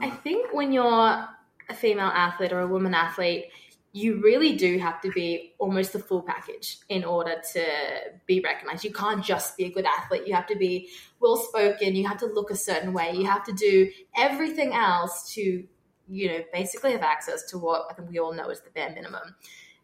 [0.00, 1.28] I think when you're
[1.68, 3.46] a female athlete or a woman athlete,
[3.92, 7.64] you really do have to be almost the full package in order to
[8.26, 8.82] be recognized.
[8.82, 10.26] You can't just be a good athlete.
[10.26, 10.88] You have to be
[11.20, 11.94] well spoken.
[11.94, 13.12] You have to look a certain way.
[13.14, 15.64] You have to do everything else to,
[16.08, 18.90] you know, basically have access to what I think we all know is the bare
[18.90, 19.36] minimum.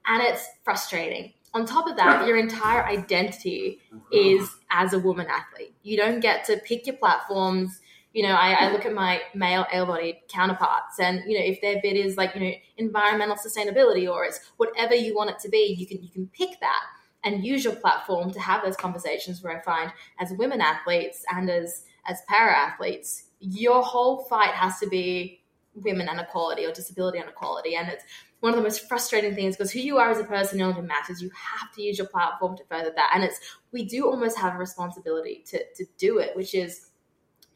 [0.06, 1.32] And it's frustrating.
[1.54, 4.06] On top of that, your entire identity mm-hmm.
[4.12, 5.74] is as a woman athlete.
[5.84, 7.80] You don't get to pick your platforms
[8.12, 11.80] you know, I, I look at my male able-bodied counterparts, and you know, if their
[11.80, 15.76] bit is like you know environmental sustainability or it's whatever you want it to be,
[15.78, 16.82] you can you can pick that
[17.22, 19.42] and use your platform to have those conversations.
[19.42, 24.78] Where I find as women athletes and as as para athletes, your whole fight has
[24.80, 28.04] to be women inequality or disability inequality, and it's
[28.40, 30.82] one of the most frustrating things because who you are as a person no longer
[30.82, 31.22] matters.
[31.22, 33.38] You have to use your platform to further that, and it's
[33.70, 36.89] we do almost have a responsibility to to do it, which is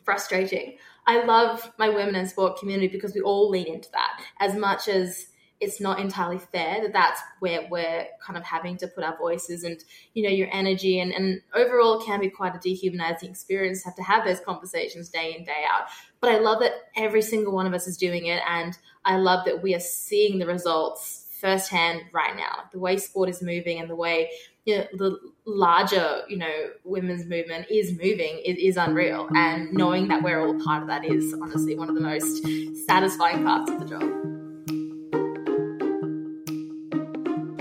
[0.05, 0.77] frustrating.
[1.07, 4.23] I love my women in sport community because we all lean into that.
[4.41, 5.27] As much as
[5.61, 9.63] it's not entirely fair that that's where we're kind of having to put our voices
[9.63, 13.89] and you know your energy and, and overall can be quite a dehumanizing experience to
[13.89, 15.87] have to have those conversations day in day out.
[16.21, 19.45] But i love that every single one of us is doing it and i love
[19.47, 22.65] that we are seeing the results firsthand right now.
[22.73, 24.31] The way sport is moving and the way
[24.65, 29.29] you know, the larger, you know, women's movement is moving is, is unreal.
[29.35, 32.47] And knowing that we're all part of that is honestly one of the most
[32.87, 34.11] satisfying parts of the job.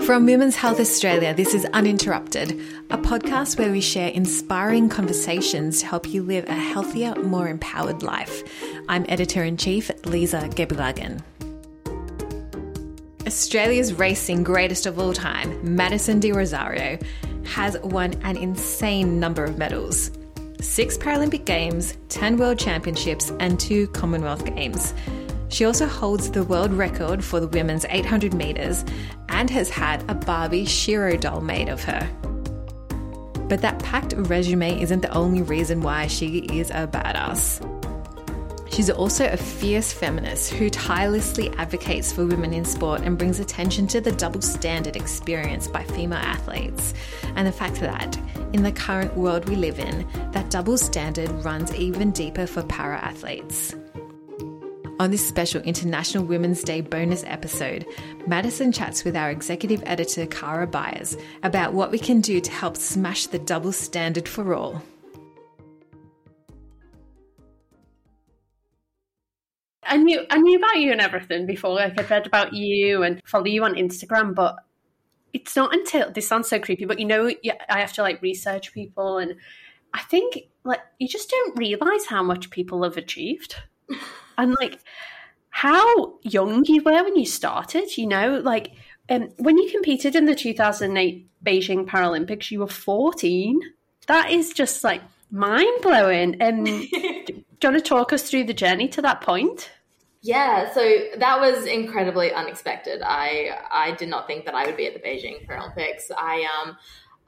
[0.06, 2.60] From Women's Health Australia, this is Uninterrupted,
[2.90, 8.02] a podcast where we share inspiring conversations to help you live a healthier, more empowered
[8.02, 8.42] life.
[8.86, 11.22] I'm editor in chief, Lisa Gebilagan.
[13.34, 17.04] Australia's racing greatest of all time, Madison de Rozario,
[17.44, 20.12] has won an insane number of medals
[20.60, 24.94] six Paralympic Games, 10 World Championships, and two Commonwealth Games.
[25.48, 28.84] She also holds the world record for the women's 800 metres
[29.28, 32.08] and has had a Barbie Shero doll made of her.
[33.48, 37.83] But that packed resume isn't the only reason why she is a badass.
[38.74, 43.86] She's also a fierce feminist who tirelessly advocates for women in sport and brings attention
[43.86, 46.92] to the double standard experienced by female athletes
[47.36, 48.18] and the fact that,
[48.52, 52.98] in the current world we live in, that double standard runs even deeper for para
[52.98, 53.76] athletes.
[54.98, 57.86] On this special International Women's Day bonus episode,
[58.26, 62.76] Madison chats with our executive editor, Kara Byers, about what we can do to help
[62.76, 64.82] smash the double standard for all.
[69.86, 71.74] I knew I knew about you and everything before.
[71.74, 74.56] Like I'd read about you and follow you on Instagram, but
[75.32, 77.30] it's not until this sounds so creepy, but you know,
[77.68, 79.34] I have to like research people, and
[79.92, 83.56] I think like you just don't realize how much people have achieved,
[84.38, 84.78] and like
[85.50, 87.96] how young you were when you started.
[87.96, 88.72] You know, like
[89.08, 93.60] um, when you competed in the 2008 Beijing Paralympics, you were 14.
[94.06, 96.40] That is just like mind blowing.
[96.40, 96.88] And um,
[97.66, 99.70] you want to talk us through the journey to that point?
[100.22, 100.80] Yeah, so
[101.18, 103.02] that was incredibly unexpected.
[103.04, 106.10] I I did not think that I would be at the Beijing Paralympics.
[106.16, 106.76] I um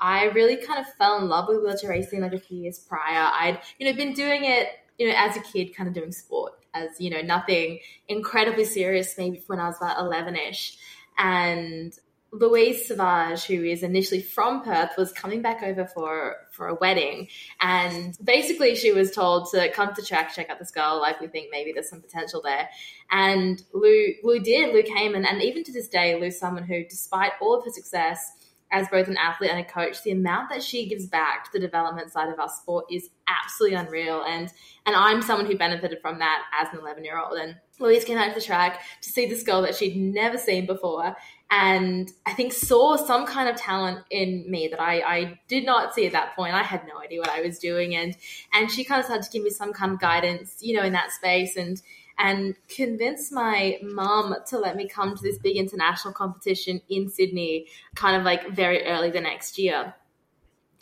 [0.01, 3.31] I really kind of fell in love with wheelchair racing like a few years prior.
[3.33, 6.55] I'd you know been doing it you know as a kid, kind of doing sport
[6.75, 9.15] as you know nothing incredibly serious.
[9.19, 10.79] Maybe when I was about eleven ish,
[11.19, 11.93] and
[12.33, 17.29] Louise Savage, who is initially from Perth, was coming back over for for a wedding,
[17.61, 21.01] and basically she was told to come to track, check out this girl.
[21.01, 22.69] Like we think maybe there's some potential there,
[23.11, 24.75] and Lou Lou did.
[24.75, 27.71] Lou came, and, and even to this day, Lou's someone who, despite all of her
[27.71, 28.33] success
[28.73, 31.61] as both an athlete and a coach, the amount that she gives back to the
[31.61, 34.25] development side of our sport is absolutely unreal.
[34.27, 34.51] And
[34.85, 37.39] and I'm someone who benefited from that as an 11 year old.
[37.39, 40.67] And Louise came out to the track to see this girl that she'd never seen
[40.67, 41.15] before
[41.51, 45.95] and I think saw some kind of talent in me that I, I did not
[45.95, 46.55] see at that point.
[46.55, 48.17] I had no idea what I was doing, and
[48.53, 50.93] and she kind of started to give me some kind of guidance, you know, in
[50.95, 51.81] that space, and
[52.19, 57.67] and convinced my mum to let me come to this big international competition in Sydney,
[57.95, 59.95] kind of like very early the next year.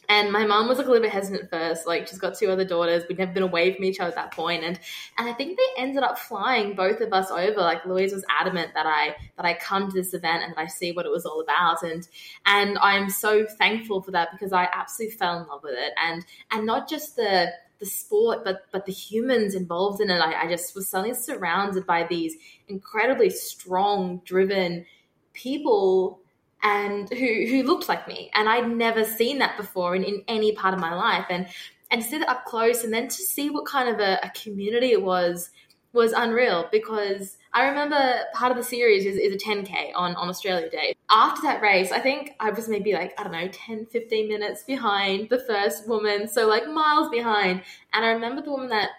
[0.08, 1.86] And my mom was like a little bit hesitant at first.
[1.86, 3.04] Like she's got two other daughters.
[3.08, 4.64] We'd never been away from each other at that point.
[4.64, 4.78] And
[5.18, 7.60] and I think they ended up flying both of us over.
[7.60, 10.66] Like Louise was adamant that I that I come to this event and that I
[10.66, 11.82] see what it was all about.
[11.82, 12.06] And
[12.46, 15.92] and I'm so thankful for that because I absolutely fell in love with it.
[16.02, 20.18] And and not just the the sport, but but the humans involved in it.
[20.18, 22.36] I, I just was suddenly surrounded by these
[22.68, 24.86] incredibly strong, driven
[25.32, 26.20] people
[26.64, 30.52] and who who looked like me and i'd never seen that before in, in any
[30.52, 31.46] part of my life and
[31.90, 34.30] and to see that up close and then to see what kind of a, a
[34.30, 35.50] community it was
[35.92, 40.28] was unreal because I remember part of the series is, is a 10K on, on
[40.28, 40.96] Australia Day.
[41.08, 44.64] After that race, I think I was maybe like, I don't know, 10, 15 minutes
[44.64, 46.26] behind the first woman.
[46.26, 47.62] So like miles behind.
[47.92, 48.90] And I remember the woman that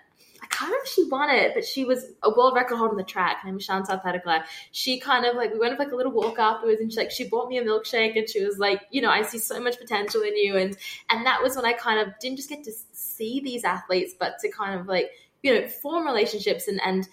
[0.55, 2.97] I can't remember if she won it, but she was a world record holder on
[2.97, 3.41] the track.
[3.41, 4.45] Her name was Chantal Petitclerc.
[4.71, 7.11] She kind of like we went for like a little walk afterwards, and she like
[7.11, 9.77] she bought me a milkshake, and she was like, you know, I see so much
[9.77, 10.77] potential in you, and
[11.09, 14.39] and that was when I kind of didn't just get to see these athletes, but
[14.39, 15.09] to kind of like
[15.43, 17.07] you know form relationships and and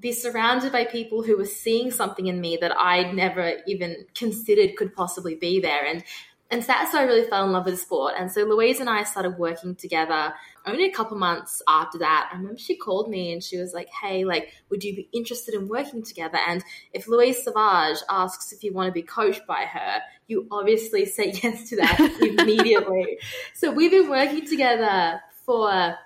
[0.00, 4.76] be surrounded by people who were seeing something in me that I never even considered
[4.76, 5.84] could possibly be there.
[5.84, 6.02] And
[6.50, 8.14] and so that's how I really fell in love with the sport.
[8.16, 10.32] And so Louise and I started working together
[10.64, 12.30] only a couple months after that.
[12.32, 15.54] I remember she called me and she was like, Hey, like, would you be interested
[15.54, 16.38] in working together?
[16.46, 21.04] And if Louise Savage asks if you want to be coached by her, you obviously
[21.04, 23.18] say yes to that immediately.
[23.54, 25.96] so we've been working together for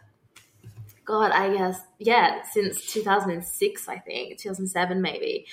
[1.04, 5.46] God, I guess, yeah, since 2006, I think, 2007 maybe.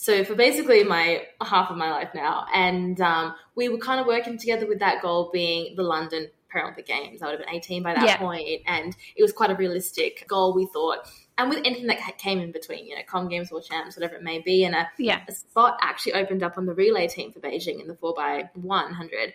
[0.00, 2.46] So for basically my half of my life now.
[2.54, 6.86] And um, we were kind of working together with that goal being the London Paralympic
[6.86, 7.20] Games.
[7.20, 8.16] I would have been 18 by that yeah.
[8.16, 11.00] point, and it was quite a realistic goal, we thought.
[11.36, 14.22] And with anything that came in between, you know, Com Games, World Champs, whatever it
[14.22, 15.20] may be, and a, yeah.
[15.28, 19.32] a spot actually opened up on the relay team for Beijing in the 4x100.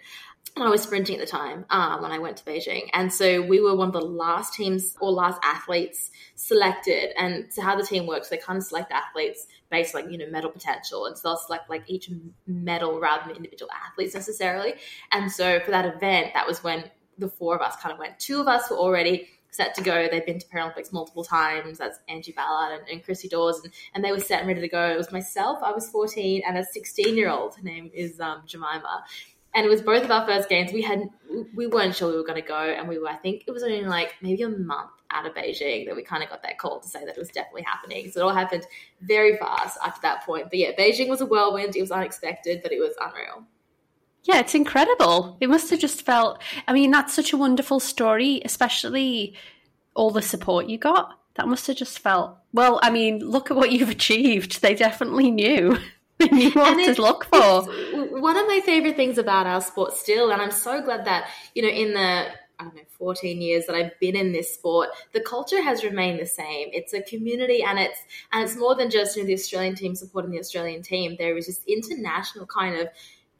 [0.57, 2.89] I was sprinting at the time uh, when I went to Beijing.
[2.93, 7.09] And so we were one of the last teams or last athletes selected.
[7.19, 10.27] And so how the team works, they kind of select athletes based like, you know,
[10.27, 11.07] medal potential.
[11.07, 12.09] And so they'll select like each
[12.47, 14.75] medal rather than individual athletes necessarily.
[15.11, 18.17] And so for that event, that was when the four of us kind of went.
[18.19, 20.07] Two of us were already set to go.
[20.09, 21.77] They'd been to Paralympics multiple times.
[21.77, 24.67] That's Angie Ballard and, and Christie Dawes, and, and, they were set and ready to
[24.67, 24.89] go.
[24.89, 25.59] It was myself.
[25.63, 27.55] I was 14, and a 16 year old.
[27.55, 29.05] Her name is um, Jemima
[29.55, 30.73] and it was both of our first games.
[30.73, 31.09] We had
[31.55, 33.07] we weren't sure we were going to go, and we were.
[33.07, 36.21] I think it was only like maybe a month out of Beijing that we kind
[36.21, 38.11] of got that call to say that it was definitely happening.
[38.11, 38.67] So it all happened
[39.01, 40.49] very fast after that point.
[40.49, 41.75] But yeah, Beijing was a whirlwind.
[41.75, 43.45] It was unexpected, but it was unreal.
[44.23, 45.37] Yeah, it's incredible.
[45.39, 46.41] It must have just felt.
[46.67, 49.35] I mean, that's such a wonderful story, especially
[49.95, 51.17] all the support you got.
[51.35, 52.37] That must have just felt.
[52.51, 54.61] Well, I mean, look at what you've achieved.
[54.61, 55.77] They definitely knew.
[56.31, 57.63] you want to look for.
[58.19, 61.61] One of my favorite things about our sport still, and I'm so glad that, you
[61.61, 62.27] know, in the
[62.57, 66.19] I don't know, 14 years that I've been in this sport, the culture has remained
[66.19, 66.69] the same.
[66.71, 67.99] It's a community and it's
[68.31, 71.15] and it's more than just you know, the Australian team supporting the Australian team.
[71.17, 72.87] There is this international kind of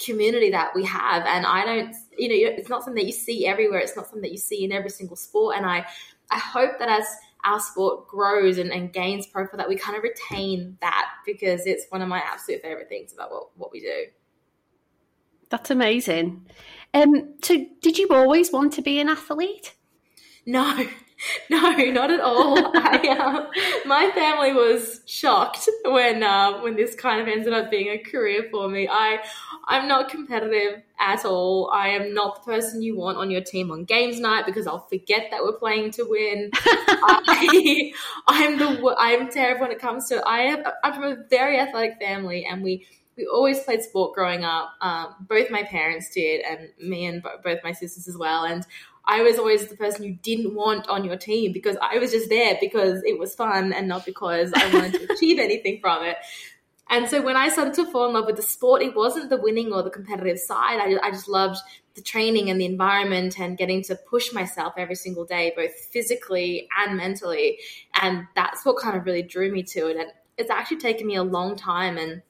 [0.03, 1.25] community that we have.
[1.25, 3.79] And I don't you know, it's not something that you see everywhere.
[3.79, 5.55] It's not something that you see in every single sport.
[5.57, 5.85] And I
[6.29, 7.05] I hope that as
[7.45, 11.85] our sport grows and, and gains profile, that we kind of retain that because it's
[11.89, 14.05] one of my absolute favorite things about what, what we do.
[15.49, 16.47] That's amazing.
[16.93, 19.75] Um, so, did you always want to be an athlete?
[20.45, 20.87] No,
[21.49, 22.57] No, not at all.
[22.75, 23.47] I, um,
[23.85, 28.47] my family was shocked when uh, when this kind of ended up being a career
[28.51, 28.87] for me.
[28.89, 29.19] I
[29.67, 31.69] I'm not competitive at all.
[31.71, 34.87] I am not the person you want on your team on games night because I'll
[34.87, 36.49] forget that we're playing to win.
[36.55, 37.91] I,
[38.27, 40.25] I'm the I'm terrible when it comes to.
[40.27, 44.43] I have I'm from a very athletic family, and we we always played sport growing
[44.43, 44.71] up.
[44.81, 48.43] Um, both my parents did, and me and both my sisters as well.
[48.43, 48.65] And
[49.07, 52.29] I was always the person you didn't want on your team because I was just
[52.29, 56.17] there because it was fun and not because I wanted to achieve anything from it.
[56.89, 59.37] And so when I started to fall in love with the sport, it wasn't the
[59.37, 60.79] winning or the competitive side.
[60.79, 61.57] I, I just loved
[61.95, 66.67] the training and the environment and getting to push myself every single day, both physically
[66.77, 67.59] and mentally.
[68.01, 69.97] And that's what kind of really drew me to it.
[69.97, 72.21] And it's actually taken me a long time and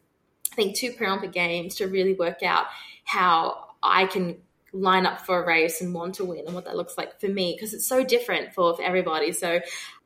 [0.51, 2.67] I think two Paralympic Games to really work out
[3.03, 4.37] how I can
[4.75, 7.27] line up for a race and want to win and what that looks like for
[7.27, 9.31] me because it's so different for, for everybody.
[9.31, 9.61] So,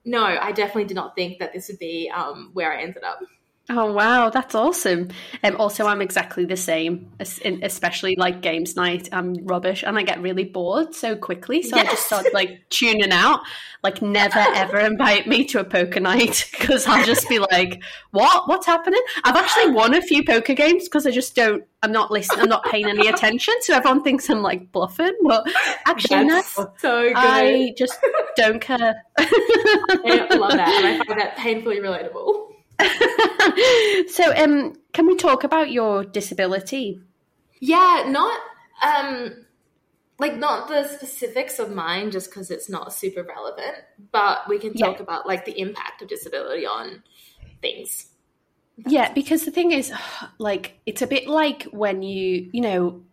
[0.05, 3.19] no, I definitely did not think that this would be um, where I ended up.
[3.71, 5.09] Oh wow, that's awesome!
[5.43, 9.09] Um, also, I'm exactly the same, especially like games night.
[9.11, 11.61] I'm rubbish, and I get really bored so quickly.
[11.61, 11.85] So yes.
[11.85, 13.41] I just start like tuning out.
[13.83, 18.47] Like, never ever invite me to a poker night because I'll just be like, "What?
[18.49, 21.63] What's happening?" I've actually won a few poker games because I just don't.
[21.83, 22.41] I'm not listening.
[22.41, 25.13] I'm not paying any attention, so everyone thinks I'm like bluffing.
[25.23, 25.47] But
[25.85, 27.13] actually, no, so good.
[27.15, 27.99] I just
[28.35, 28.95] don't care.
[29.19, 32.47] I love that, and I find that painfully relatable.
[34.09, 37.01] so, um, can we talk about your disability?
[37.59, 38.39] Yeah, not
[38.83, 39.45] um,
[40.17, 43.77] like not the specifics of mine, just because it's not super relevant.
[44.12, 45.03] But we can talk yeah.
[45.03, 47.03] about like the impact of disability on
[47.62, 48.07] things.
[48.88, 49.91] Yeah, because the thing is,
[50.38, 53.03] like, it's a bit like when you, you know,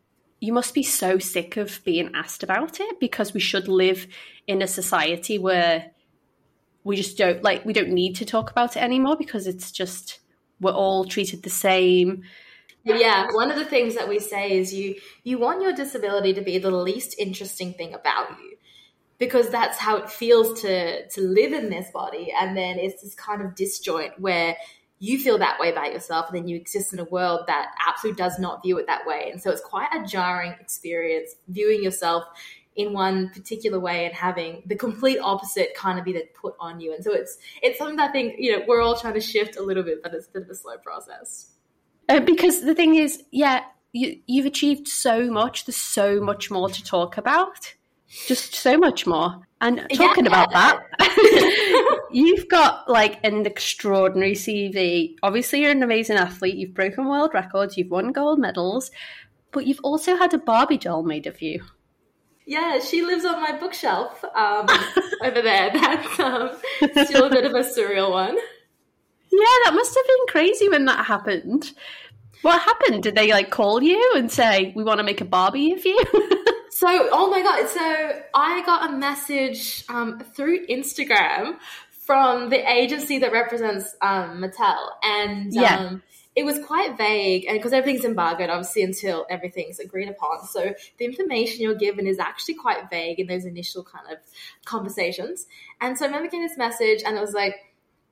[0.41, 4.07] you must be so sick of being asked about it because we should live
[4.47, 5.93] in a society where
[6.87, 10.21] we just don't like we don't need to talk about it anymore because it's just
[10.61, 12.23] we're all treated the same.
[12.85, 16.43] Yeah one of the things that we say is you you want your disability to
[16.43, 18.57] be the least interesting thing about you
[19.19, 22.33] because that's how it feels to to live in this body.
[22.39, 24.57] And then it's this kind of disjoint where
[24.99, 28.17] you feel that way about yourself and then you exist in a world that absolutely
[28.17, 29.29] does not view it that way.
[29.31, 32.25] And so it's quite a jarring experience viewing yourself
[32.77, 36.95] in one particular way and having the complete opposite kind of be put on you
[36.95, 39.57] and so it's it's something that i think you know we're all trying to shift
[39.57, 41.53] a little bit but it's a bit of a slow process
[42.09, 46.69] uh, because the thing is yeah you, you've achieved so much there's so much more
[46.69, 47.75] to talk about
[48.27, 49.41] just so much more.
[49.61, 50.31] And talking yeah.
[50.31, 55.17] about that, you've got like an extraordinary CV.
[55.23, 56.57] Obviously, you're an amazing athlete.
[56.57, 57.77] You've broken world records.
[57.77, 58.91] You've won gold medals,
[59.53, 61.63] but you've also had a Barbie doll made of you.
[62.47, 64.67] Yeah, she lives on my bookshelf um,
[65.23, 65.71] over there.
[65.75, 66.51] That's um,
[67.05, 68.37] still a bit of a surreal one.
[69.33, 71.73] Yeah, that must have been crazy when that happened.
[72.43, 73.03] What happened?
[73.03, 75.99] Did they like call you and say, "We want to make a Barbie of you"?
[76.77, 77.67] So, oh my god!
[77.71, 81.57] So I got a message um, through Instagram
[82.05, 85.79] from the agency that represents um, Mattel, and yeah.
[85.79, 86.03] Um,
[86.37, 90.47] it was quite vague, and because everything's embargoed, obviously, until everything's agreed upon.
[90.47, 94.19] So the information you're given is actually quite vague in those initial kind of
[94.67, 95.47] conversations.
[95.81, 97.57] And so I remember getting this message, and it was like,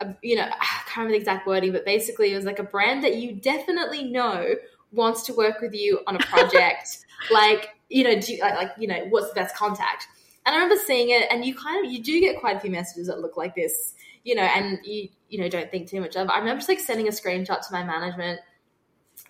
[0.00, 2.64] um, you know, I can't remember the exact wording, but basically it was like a
[2.64, 4.54] brand that you definitely know
[4.90, 7.04] wants to work with you on a project.
[7.30, 10.08] like you know, do, like, like, you know, what's the best contact?
[10.46, 12.70] And I remember seeing it, and you kind of you do get quite a few
[12.70, 16.16] messages that look like this, you know, and you you know don't think too much
[16.16, 16.28] of.
[16.28, 16.32] It.
[16.32, 18.40] I remember just like sending a screenshot to my management,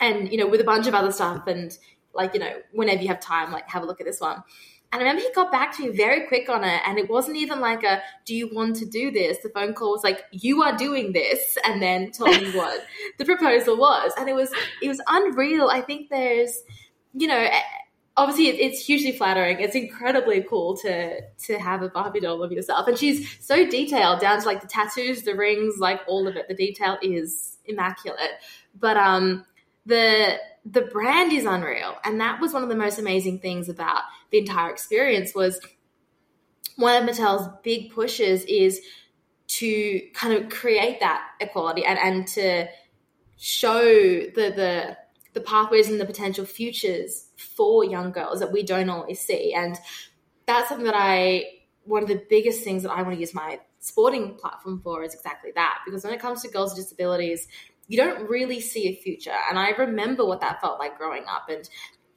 [0.01, 1.77] and you know, with a bunch of other stuff, and
[2.15, 4.43] like you know, whenever you have time, like have a look at this one.
[4.93, 7.37] And I remember he got back to me very quick on it, and it wasn't
[7.37, 10.63] even like a "Do you want to do this?" The phone call was like, "You
[10.63, 12.85] are doing this," and then told me what
[13.19, 15.69] the proposal was, and it was it was unreal.
[15.69, 16.63] I think there's,
[17.13, 17.49] you know,
[18.16, 19.61] obviously it's hugely flattering.
[19.61, 24.21] It's incredibly cool to to have a Barbie doll of yourself, and she's so detailed
[24.21, 26.49] down to like the tattoos, the rings, like all of it.
[26.49, 28.30] The detail is immaculate.
[28.78, 29.44] But um,
[29.87, 34.02] the the brand is unreal, and that was one of the most amazing things about
[34.30, 35.35] the entire experience.
[35.35, 35.61] Was
[36.76, 38.80] one of Mattel's big pushes is
[39.47, 42.66] to kind of create that equality and and to
[43.37, 44.97] show the the
[45.35, 49.53] the pathways and the potential futures for young girls that we don't always see.
[49.53, 49.76] And
[50.47, 51.45] that's something that I,
[51.85, 55.12] one of the biggest things that I want to use my sporting platform for is
[55.12, 55.79] exactly that.
[55.85, 57.49] Because when it comes to girls with disabilities,
[57.88, 59.35] you don't really see a future.
[59.50, 61.49] And I remember what that felt like growing up.
[61.50, 61.69] And,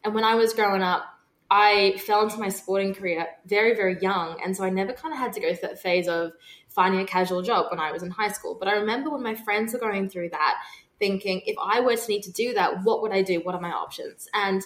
[0.04, 1.04] and when I was growing up,
[1.50, 4.40] I fell into my sporting career very, very young.
[4.44, 6.34] And so I never kind of had to go through that phase of
[6.68, 8.56] finding a casual job when I was in high school.
[8.60, 10.56] But I remember when my friends were going through that,
[11.00, 13.42] thinking, if I were to need to do that, what would I do?
[13.42, 14.28] What are my options?
[14.34, 14.64] And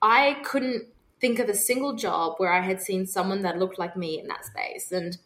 [0.00, 0.86] I couldn't
[1.20, 4.28] think of a single job where I had seen someone that looked like me in
[4.28, 4.92] that space.
[4.92, 5.18] And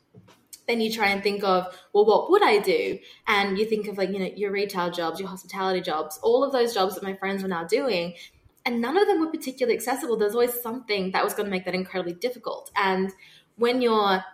[0.66, 2.98] then you try and think of, well, what would I do?
[3.26, 6.52] And you think of like, you know, your retail jobs, your hospitality jobs, all of
[6.52, 8.14] those jobs that my friends were now doing.
[8.64, 10.16] And none of them were particularly accessible.
[10.16, 12.70] There's always something that was going to make that incredibly difficult.
[12.76, 13.12] And
[13.56, 14.24] when you're,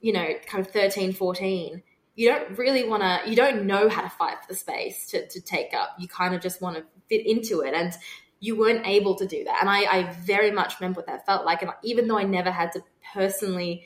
[0.00, 1.82] you know, kind of 13, 14,
[2.18, 5.28] you don't really want to, you don't know how to fight for the space to,
[5.28, 5.90] to take up.
[6.00, 7.74] You kind of just want to fit into it.
[7.74, 7.92] And
[8.40, 9.58] you weren't able to do that.
[9.60, 11.62] And I, I very much remember what that felt like.
[11.62, 12.82] And even though I never had to
[13.14, 13.84] personally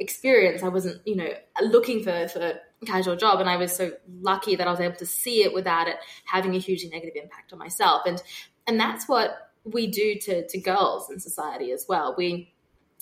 [0.00, 1.28] experience, I wasn't, you know,
[1.62, 2.54] looking for, for
[2.84, 3.38] casual job.
[3.38, 3.92] And I was so
[4.22, 7.52] lucky that I was able to see it without it having a hugely negative impact
[7.52, 8.02] on myself.
[8.06, 8.20] And,
[8.66, 12.16] and that's what we do to, to girls in society as well.
[12.18, 12.52] We,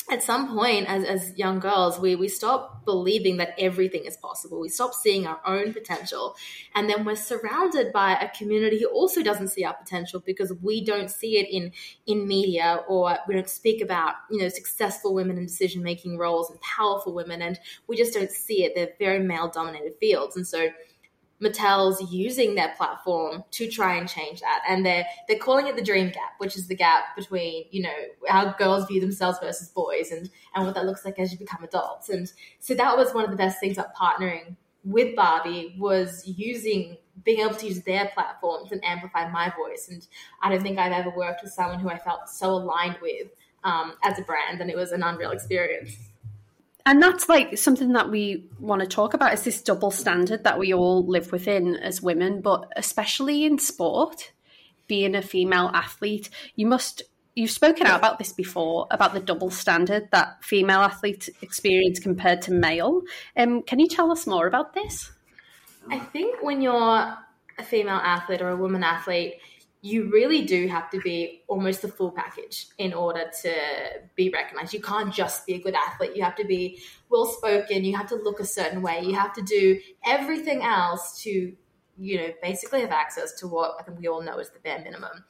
[0.09, 4.61] at some point as, as young girls we, we stop believing that everything is possible.
[4.61, 6.37] We stop seeing our own potential.
[6.75, 10.85] And then we're surrounded by a community who also doesn't see our potential because we
[10.85, 11.73] don't see it in
[12.07, 16.51] in media or we don't speak about you know successful women in decision making roles
[16.51, 17.43] and powerful women.
[17.43, 17.59] And
[17.89, 18.75] we just don't see it.
[18.75, 20.37] They're very male dominated fields.
[20.37, 20.69] And so
[21.43, 24.63] Mattel's using their platform to try and change that.
[24.69, 27.95] And they're they're calling it the dream gap, which is the gap between, you know,
[28.29, 31.63] how girls view themselves versus boys and, and what that looks like as you become
[31.63, 32.09] adults.
[32.09, 36.97] And so that was one of the best things about partnering with Barbie was using
[37.25, 39.89] being able to use their platforms and amplify my voice.
[39.91, 40.07] And
[40.43, 43.29] I don't think I've ever worked with someone who I felt so aligned with
[43.65, 45.97] um, as a brand, and it was an unreal experience
[46.87, 50.59] and that's like something that we want to talk about is this double standard that
[50.59, 54.33] we all live within as women but especially in sport
[54.87, 57.03] being a female athlete you must
[57.37, 62.43] you've spoken out about this before about the double standard that female athletes experience compared
[62.43, 63.03] to male.
[63.37, 65.13] Um, can you tell us more about this?
[65.89, 66.73] I think when you're
[67.59, 69.35] a female athlete or a woman athlete,
[69.87, 73.55] you really do have to be almost the full package in order to
[74.17, 74.75] be recognized.
[74.75, 76.17] You can't just be a good athlete.
[76.17, 77.85] You have to be well spoken.
[77.85, 79.01] You have to look a certain way.
[79.03, 81.53] You have to do everything else to,
[81.99, 84.81] you know, basically have access to what I think we all know is the bare
[84.81, 85.25] minimum.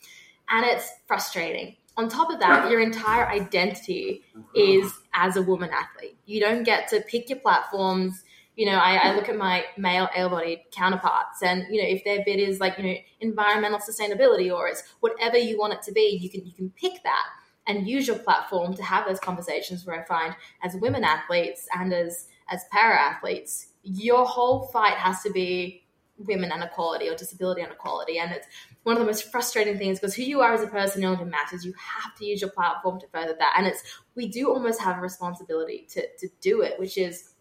[0.49, 1.77] And it's frustrating.
[1.99, 4.23] On top of that, your entire identity
[4.55, 6.17] is as a woman athlete.
[6.25, 8.23] You don't get to pick your platforms
[8.57, 12.25] you know, I, I, look at my male able-bodied counterparts, and you know, if their
[12.25, 16.19] bit is like you know environmental sustainability or it's whatever you want it to be,
[16.21, 17.27] you can you can pick that
[17.67, 19.85] and use your platform to have those conversations.
[19.85, 25.23] Where I find as women athletes and as as para athletes, your whole fight has
[25.23, 25.85] to be
[26.17, 28.47] women and equality or disability and equality, and it's
[28.85, 31.27] one of the most frustrating things because who you are as a person no longer
[31.27, 31.63] matters.
[31.63, 33.83] You have to use your platform to further that, and it's
[34.15, 37.35] we do almost have a responsibility to to do it, which is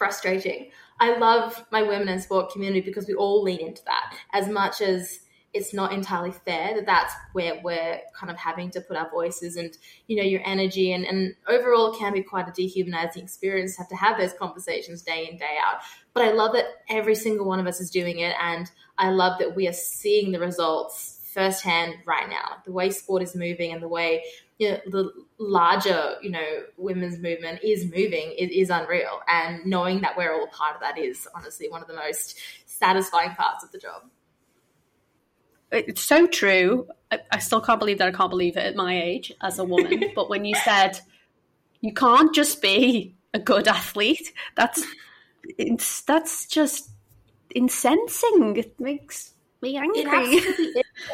[0.00, 0.70] frustrating.
[0.98, 4.16] I love my women in sport community because we all lean into that.
[4.32, 5.20] As much as
[5.52, 9.56] it's not entirely fair that that's where we're kind of having to put our voices
[9.56, 9.76] and
[10.06, 13.88] you know your energy and, and overall can be quite a dehumanizing experience to have
[13.88, 15.80] to have those conversations day in day out.
[16.14, 19.40] But i love that every single one of us is doing it and i love
[19.40, 22.56] that we are seeing the results firsthand right now.
[22.64, 24.24] The way sport is moving and the way
[24.60, 29.22] you know, the larger, you know, women's movement is moving it is unreal.
[29.26, 33.30] And knowing that we're all part of that is honestly one of the most satisfying
[33.30, 34.02] parts of the job.
[35.72, 36.88] It's so true.
[37.10, 39.64] I, I still can't believe that I can't believe it at my age as a
[39.64, 40.04] woman.
[40.14, 41.00] but when you said
[41.80, 44.84] you can't just be a good athlete, that's
[45.56, 46.90] it's that's just
[47.54, 48.58] incensing.
[48.58, 50.40] It makes me angry.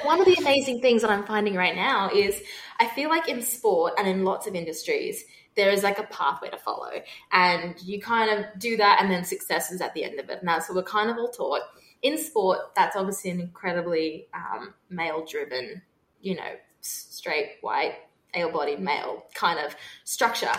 [0.02, 2.42] One of the amazing things that I'm finding right now is
[2.78, 5.24] I feel like in sport and in lots of industries,
[5.56, 6.92] there is like a pathway to follow.
[7.32, 10.40] And you kind of do that, and then success is at the end of it.
[10.40, 11.62] And that's what we're kind of all taught.
[12.02, 15.82] In sport, that's obviously an incredibly um, male driven,
[16.20, 17.94] you know, straight, white,
[18.34, 20.52] able bodied male kind of structure.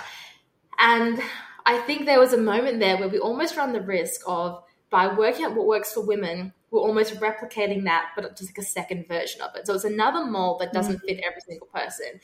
[0.80, 1.22] And
[1.66, 5.14] I think there was a moment there where we almost run the risk of, by
[5.14, 9.08] working out what works for women, we're almost replicating that, but just like a second
[9.08, 9.66] version of it.
[9.66, 11.08] So it's another mold that doesn't mm-hmm.
[11.08, 12.20] fit every single person.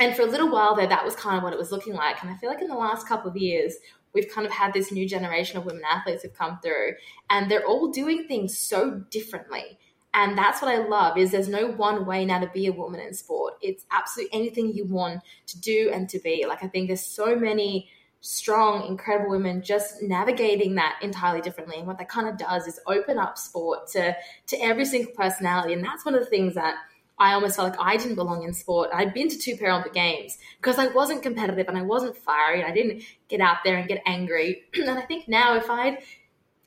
[0.00, 2.22] And for a little while there, that was kind of what it was looking like.
[2.22, 3.74] And I feel like in the last couple of years,
[4.14, 6.94] we've kind of had this new generation of women athletes have come through,
[7.30, 9.78] and they're all doing things so differently.
[10.14, 13.00] And that's what I love is there's no one way now to be a woman
[13.00, 13.54] in sport.
[13.62, 16.44] It's absolutely anything you want to do and to be.
[16.46, 17.88] Like I think there's so many
[18.22, 21.76] strong, incredible women just navigating that entirely differently.
[21.76, 25.74] And what that kind of does is open up sport to to every single personality.
[25.74, 26.76] And that's one of the things that
[27.18, 28.90] I almost felt like I didn't belong in sport.
[28.92, 32.70] I'd been to two Paralympic Games because I wasn't competitive and I wasn't fiery and
[32.70, 34.62] I didn't get out there and get angry.
[34.74, 35.98] and I think now if I'd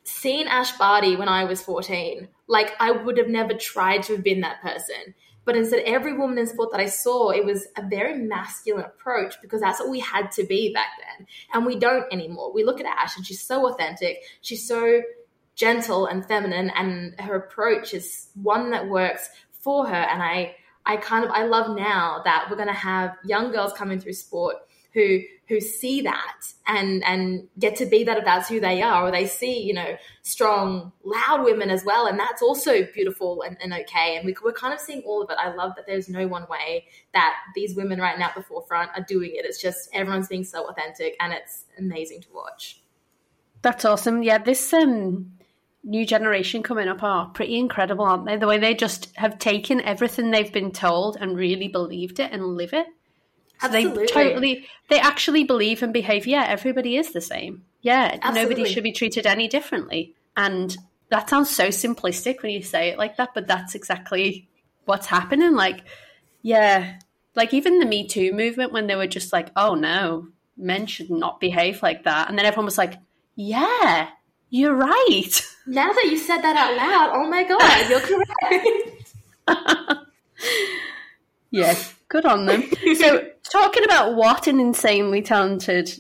[0.04, 4.24] seen Ash Barty when I was 14, like I would have never tried to have
[4.24, 5.16] been that person.
[5.46, 9.36] But instead, every woman in sport that I saw, it was a very masculine approach
[9.42, 11.28] because that's what we had to be back then.
[11.54, 12.52] And we don't anymore.
[12.52, 14.24] We look at Ash and she's so authentic.
[14.42, 15.02] She's so
[15.56, 19.96] gentle and feminine and her approach is one that works for her.
[19.96, 20.56] And I,
[20.86, 24.14] I kind of, I love now that we're going to have young girls coming through
[24.14, 24.58] sport
[24.96, 29.08] who who see that and and get to be that if that's who they are.
[29.08, 33.58] Or they see you know strong loud women as well and that's also beautiful and,
[33.62, 34.16] and okay.
[34.16, 35.38] And we, we're kind of seeing all of it.
[35.40, 38.92] I love that there's no one way that these women right now at the forefront
[38.96, 39.46] are doing it.
[39.46, 42.82] It's just everyone's being so authentic and it's amazing to watch.
[43.62, 44.24] That's awesome.
[44.24, 45.34] Yeah this um
[45.84, 48.38] new generation coming up are pretty incredible aren't they?
[48.38, 52.56] The way they just have taken everything they've been told and really believed it and
[52.56, 52.88] live it
[53.62, 54.06] Absolutely.
[54.06, 56.28] they totally, they actually believe and behave.
[56.28, 57.64] Yeah, everybody is the same.
[57.82, 58.42] Yeah, Absolutely.
[58.42, 60.16] nobody should be treated any differently.
[60.36, 60.76] And
[61.10, 64.48] that sounds so simplistic when you say it like that, but that's exactly
[64.86, 65.54] what's happening.
[65.54, 65.84] Like,
[66.42, 67.00] yeah,
[67.36, 71.10] like even the Me Too movement when they were just like, oh no, men should
[71.10, 72.30] not behave like that.
[72.30, 72.96] And then everyone was like,
[73.36, 74.10] yeah,
[74.50, 75.42] you're right.
[75.68, 78.00] Now that you said that out loud, oh my God, you're
[79.50, 79.96] correct.
[81.50, 82.64] yes, good on them.
[82.96, 85.92] So, talking about what an insanely talented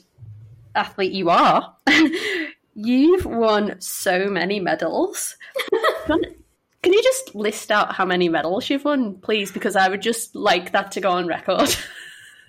[0.74, 1.76] athlete you are,
[2.76, 5.36] you've won so many medals.
[6.08, 9.52] Can you just list out how many medals you've won, please?
[9.52, 11.76] Because I would just like that to go on record.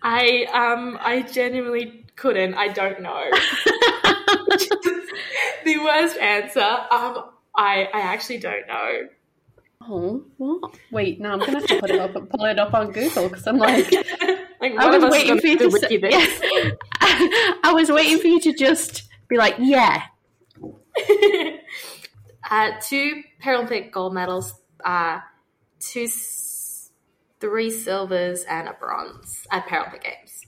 [0.03, 2.55] I um I genuinely couldn't.
[2.55, 3.25] I don't know.
[5.65, 6.61] the worst answer.
[6.61, 9.09] Um, I I actually don't know.
[9.89, 10.75] Oh, what?
[10.91, 13.29] Wait, now I'm gonna have to put it up and pull it up on Google
[13.29, 13.87] because I'm like,
[14.61, 16.41] Like, I was of us is waiting for you to say, this.
[17.01, 20.03] I was waiting for you to just be like, yeah,
[22.51, 25.21] uh, two Paralympic gold medals, uh,
[25.79, 26.09] two,
[27.41, 30.41] three silvers, and a bronze at Paralympic Games.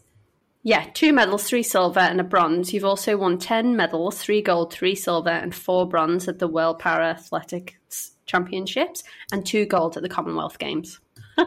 [0.63, 2.73] yeah, two medals, three silver and a bronze.
[2.73, 6.79] You've also won ten medals, three gold, three silver, and four bronze at the World
[6.79, 11.01] Para Athletics Championships, and two gold at the Commonwealth Games.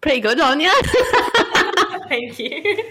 [0.00, 0.72] Pretty good aren't you.
[2.08, 2.84] Thank you.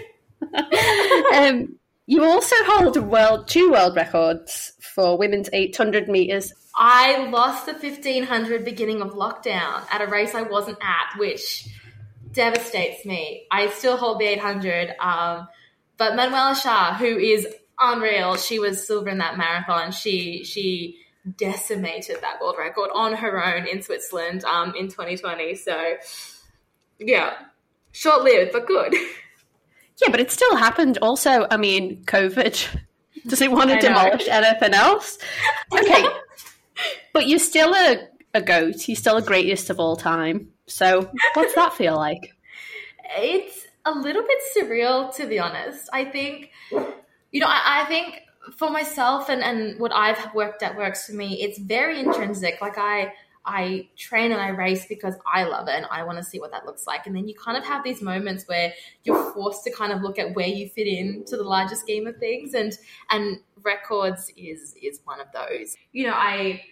[1.34, 1.76] um,
[2.06, 6.52] you also hold world two world records for women's 800 meters.
[6.74, 11.68] I lost the 1500 beginning of lockdown at a race I wasn't at, which
[12.32, 13.46] devastates me.
[13.50, 14.94] I still hold the 800.
[14.98, 15.48] Um,
[15.98, 17.46] but Manuela Schär, who is
[17.78, 19.92] unreal, she was silver in that marathon.
[19.92, 21.01] She she
[21.36, 25.54] decimated that world record on her own in Switzerland um, in 2020.
[25.54, 25.96] So
[26.98, 27.34] yeah,
[27.92, 28.94] short lived but good.
[30.00, 30.98] Yeah, but it still happened.
[31.00, 32.76] Also, I mean, COVID.
[33.26, 35.16] Does it want to demolish anything else?
[35.70, 36.04] Okay,
[37.12, 38.88] but you're still a, a goat.
[38.88, 40.48] You're still a greatest of all time.
[40.66, 42.34] So, what's that feel like?
[43.16, 48.21] it's a little bit surreal to be honest i think you know i, I think
[48.56, 52.60] for myself and, and what i've worked at works for me it's very intrinsic.
[52.60, 53.12] Like i
[53.44, 56.50] i train and i race because i love it and i want to see what
[56.52, 57.06] that looks like.
[57.06, 58.72] And then you kind of have these moments where
[59.04, 62.06] you're forced to kind of look at where you fit in to the larger scheme
[62.06, 62.76] of things and
[63.10, 65.76] and records is is one of those.
[65.92, 66.62] You know i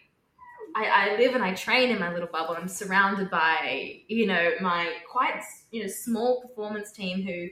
[0.74, 2.54] I, I live and I train in my little bubble.
[2.56, 7.48] I'm surrounded by, you know, my quite, you know, small performance team who,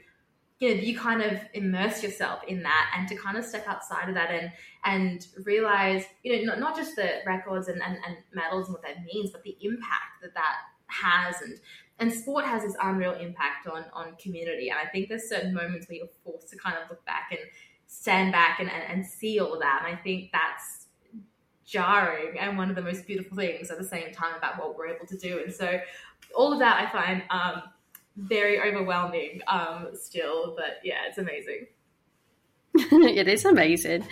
[0.60, 4.08] you know, you kind of immerse yourself in that and to kind of step outside
[4.08, 4.50] of that and
[4.84, 8.82] and realize, you know, not, not just the records and, and, and medals and what
[8.82, 11.60] that means, but the impact that that has and
[12.00, 14.70] and sport has this unreal impact on on community.
[14.70, 17.40] And I think there's certain moments where you're forced to kind of look back and
[17.86, 19.84] stand back and, and, and see all of that.
[19.84, 20.86] And I think that's
[21.64, 24.88] jarring and one of the most beautiful things at the same time about what we're
[24.88, 25.40] able to do.
[25.44, 25.78] And so
[26.34, 27.62] all of that I find um,
[28.18, 31.66] very overwhelming um, still, but yeah, it's amazing.
[32.74, 34.06] it is amazing.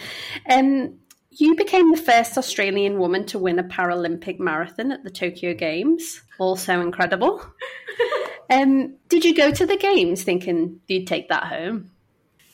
[0.48, 0.98] Um,
[1.30, 6.22] you became the first Australian woman to win a Paralympic marathon at the Tokyo Games.
[6.38, 7.44] Also incredible.
[8.50, 11.90] um, did you go to the games thinking you'd take that home?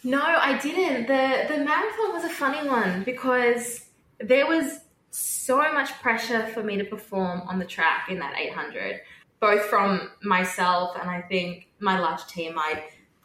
[0.04, 1.06] No, I didn't.
[1.06, 3.86] The the marathon was a funny one because
[4.18, 4.80] there was
[5.12, 9.00] so much pressure for me to perform on the track in that 800,
[9.42, 12.54] both from myself and I think my large team.
[12.56, 12.84] I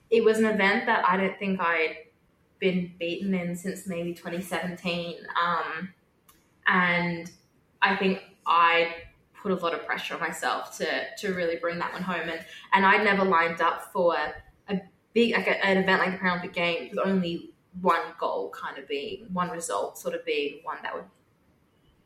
[0.10, 1.98] it was an event that I don't think I'd
[2.60, 5.94] been beaten in since maybe 2017, um,
[6.66, 7.30] and
[7.84, 8.96] I think I
[9.40, 10.88] put a lot of pressure on myself to
[11.20, 12.28] to really bring that one home.
[12.28, 14.18] And and I'd never lined up for
[14.68, 14.82] a
[15.14, 17.52] big like a, an event like the Paralympic Games with only
[17.82, 21.04] one goal kind of being one result sort of being one that would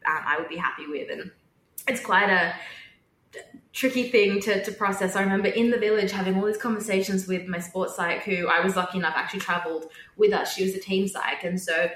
[0.05, 1.31] um, I would be happy with and
[1.87, 2.53] it's quite a
[3.73, 5.15] tricky thing to, to process.
[5.15, 8.63] I remember in the village having all these conversations with my sports psych who I
[8.63, 9.85] was lucky enough actually traveled
[10.17, 10.53] with us.
[10.53, 11.89] She was a team psych and so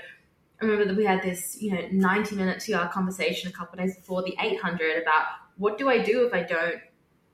[0.61, 3.77] I remember that we had this, you know, 90 minute two hour conversation a couple
[3.77, 5.25] of days before the 800 about
[5.57, 6.81] what do I do if I don't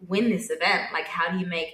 [0.08, 0.92] win this event?
[0.92, 1.74] Like, how do you make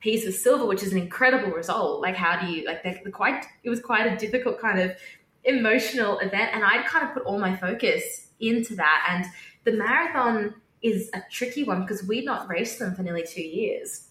[0.00, 2.00] peace with silver, which is an incredible result?
[2.00, 4.96] Like, how do you, like, the, the quite, it was quite a difficult kind of
[5.44, 6.50] emotional event.
[6.54, 9.06] And I'd kind of put all my focus into that.
[9.10, 9.26] And
[9.64, 14.08] the marathon is a tricky one because we'd not raced them for nearly two years.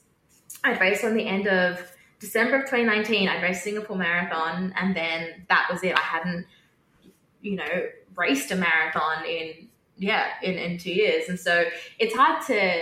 [0.63, 3.27] I'd raced on the end of December of 2019.
[3.29, 5.95] I'd raced Singapore Marathon, and then that was it.
[5.95, 6.45] I hadn't
[7.41, 11.27] you know, raced a marathon in yeah, in, in two years.
[11.27, 11.65] And so
[11.99, 12.81] it's hard to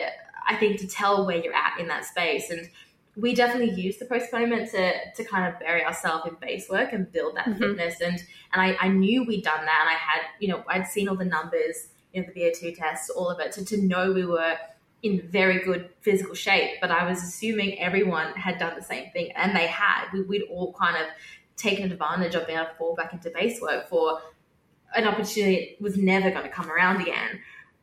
[0.50, 2.50] I think to tell where you're at in that space.
[2.50, 2.70] And
[3.16, 7.12] we definitely used the postponement to to kind of bury ourselves in base work and
[7.12, 7.58] build that Mhm.
[7.60, 8.02] fitness.
[8.02, 8.20] And
[8.54, 11.16] and I, I knew we'd done that and I had, you know, I'd seen all
[11.16, 14.56] the numbers, you know, the VO2 tests, all of it, to, to know we were
[15.04, 16.72] in very good physical shape.
[16.82, 20.06] But I was assuming everyone had done the same thing and they had.
[20.12, 21.08] We, we'd all kind of
[21.56, 24.22] taken advantage of being able to fall back into base work for
[24.96, 27.40] an opportunity that was never going to come around again.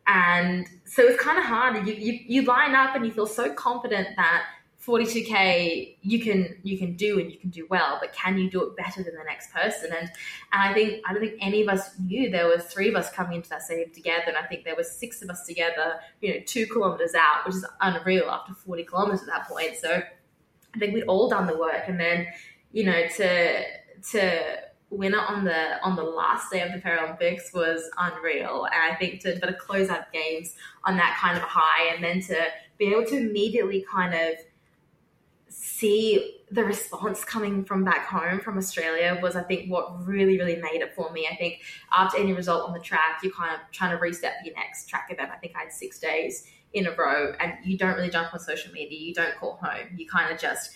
[0.07, 1.87] And so it's kind of hard.
[1.87, 4.45] You, you, you line up and you feel so confident that
[4.87, 8.63] 42k you can you can do and you can do well, but can you do
[8.65, 9.91] it better than the next person?
[9.99, 10.11] And
[10.53, 13.11] and I think I don't think any of us knew there was three of us
[13.11, 16.35] coming into that stadium together, and I think there was six of us together, you
[16.35, 19.77] know, two kilometers out, which is unreal after 40 kilometers at that point.
[19.77, 20.03] So
[20.75, 22.27] I think we'd all done the work, and then
[22.73, 23.63] you know to
[24.11, 24.59] to
[24.91, 28.67] winner on the on the last day of the Paralympics was unreal.
[28.67, 32.05] And I think to, but to close out games on that kind of high and
[32.05, 32.37] then to
[32.79, 34.35] be able to immediately kind of
[35.57, 40.57] see the response coming from back home from Australia was I think what really, really
[40.57, 41.29] made it for me.
[41.31, 41.61] I think
[41.93, 45.09] after any result on the track, you're kind of trying to reset your next track
[45.11, 45.31] event.
[45.33, 48.41] I think I had six days in a row and you don't really jump on
[48.41, 49.97] social media, you don't call home.
[49.97, 50.73] You kind of just,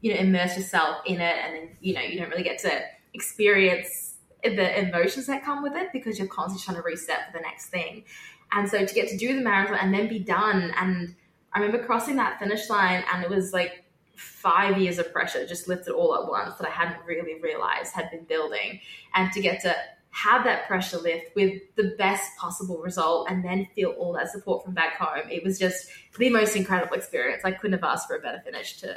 [0.00, 2.80] you know, immerse yourself in it and then, you know, you don't really get to
[3.12, 7.42] experience the emotions that come with it because you're constantly trying to reset for the
[7.42, 8.04] next thing.
[8.52, 11.14] And so to get to do the marathon and then be done, and
[11.52, 13.79] I remember crossing that finish line, and it was like
[14.20, 18.10] five years of pressure just lifted all at once that I hadn't really realized had
[18.10, 18.80] been building.
[19.14, 19.74] And to get to
[20.10, 24.64] have that pressure lift with the best possible result and then feel all that support
[24.64, 27.44] from back home, it was just the most incredible experience.
[27.44, 28.94] I couldn't have asked for a better finish to,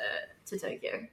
[0.47, 1.07] to Tokyo.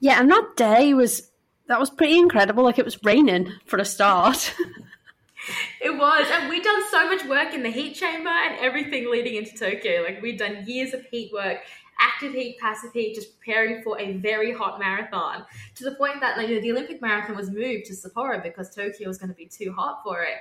[0.00, 1.30] Yeah, and that day was
[1.68, 2.64] that was pretty incredible.
[2.64, 4.52] Like it was raining for a start.
[5.80, 9.36] it was, and we'd done so much work in the heat chamber and everything leading
[9.36, 10.02] into Tokyo.
[10.02, 11.58] Like we'd done years of heat work,
[12.00, 15.44] active heat, passive heat, just preparing for a very hot marathon.
[15.76, 19.08] To the point that you know, the Olympic marathon was moved to Sapporo because Tokyo
[19.08, 20.36] was going to be too hot for it.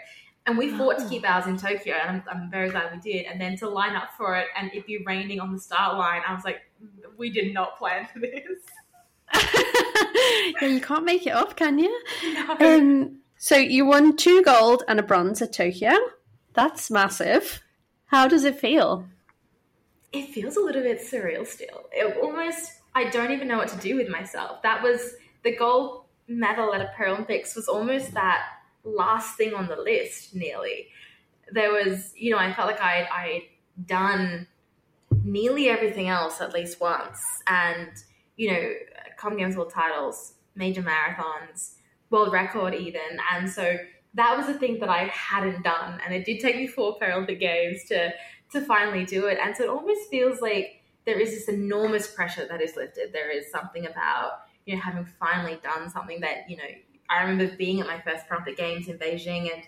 [0.48, 1.04] And we fought oh.
[1.04, 3.26] to keep ours in Tokyo, and I'm, I'm very glad we did.
[3.28, 6.22] And then to line up for it and it be raining on the start line,
[6.28, 6.62] I was like,
[7.18, 8.34] we did not plan for this.
[10.62, 12.04] yeah, you can't make it up, can you?
[12.34, 12.58] No.
[12.60, 15.92] Um, so you won two gold and a bronze at Tokyo.
[16.54, 17.62] That's massive.
[18.08, 19.06] How does it feel?
[20.12, 21.86] It feels a little bit surreal still.
[21.92, 24.62] It almost, I don't even know what to do with myself.
[24.62, 28.44] That was the gold medal at a Paralympics was almost that
[28.84, 30.88] last thing on the list, nearly.
[31.52, 34.48] There was, you know, I felt like I I'd done
[35.24, 37.20] nearly everything else at least once.
[37.48, 37.90] And,
[38.38, 38.74] you know,
[39.18, 41.76] Com Games World titles, major marathons,
[42.10, 43.20] world record even.
[43.34, 43.78] And so
[44.14, 46.00] that was a thing that I hadn't done.
[46.04, 48.12] And it did take me four Paralympic Games to
[48.52, 49.38] to finally do it.
[49.42, 53.12] And so it almost feels like there is this enormous pressure that is lifted.
[53.14, 56.64] There is something about, you know, having finally done something that, you know,
[57.10, 59.64] I remember being at my first Paralympic Games in Beijing and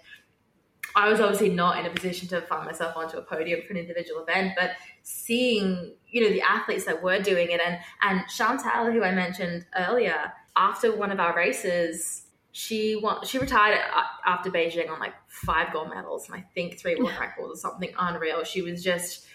[0.96, 3.80] I was obviously not in a position to find myself onto a podium for an
[3.80, 8.92] individual event, but seeing, you know, the athletes that were doing it and and Chantal,
[8.92, 13.80] who I mentioned earlier, after one of our races, she won, she retired
[14.26, 17.90] after Beijing on like five gold medals and I think three world records or something
[17.98, 18.44] unreal.
[18.44, 19.26] She was just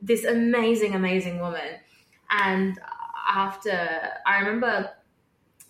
[0.00, 1.80] this amazing, amazing woman.
[2.30, 2.78] And
[3.28, 4.90] after I remember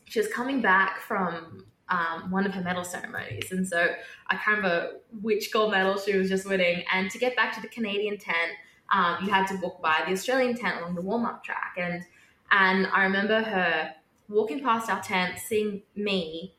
[0.04, 3.52] she was coming back from um, one of her medal ceremonies.
[3.52, 3.94] And so
[4.26, 6.84] I can't remember which gold medal she was just winning.
[6.92, 8.52] And to get back to the Canadian tent,
[8.92, 11.74] um, you had to walk by the Australian tent along the warm up track.
[11.78, 12.02] And
[12.50, 13.94] and I remember her
[14.28, 16.54] walking past our tent, seeing me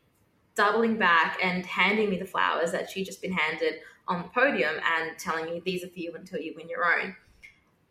[0.59, 3.75] doubling back and handing me the flowers that she'd just been handed
[4.09, 7.15] on the podium and telling me these are for you until you win your own.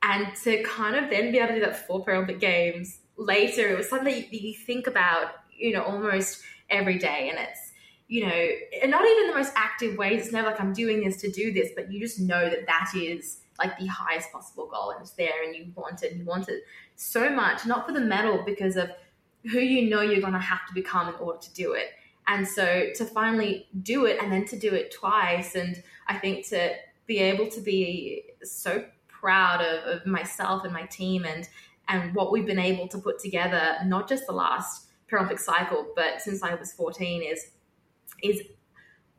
[0.03, 3.79] And to kind of then be able to do that for Paralympic Games later, it
[3.79, 7.31] was something that you, think about, you know, almost every day.
[7.31, 7.73] And it's,
[8.07, 8.49] you know,
[8.83, 10.25] and not even the most active ways.
[10.25, 12.93] It's never like I'm doing this to do this, but you just know that that
[12.95, 16.27] is like the highest possible goal and it's there and you want it and you
[16.27, 16.65] want it
[16.97, 18.91] so much, not for the medal, because of
[19.51, 21.93] who you know you're going to have to become in order to do it.
[22.29, 26.47] And so to finally do it and then to do it twice, and I think
[26.49, 26.75] to
[27.07, 31.49] be able to be so proud of, of myself and my team and
[31.89, 36.21] and what we've been able to put together, not just the last Paralympic cycle, but
[36.21, 37.51] since I was 14 is
[38.23, 38.43] is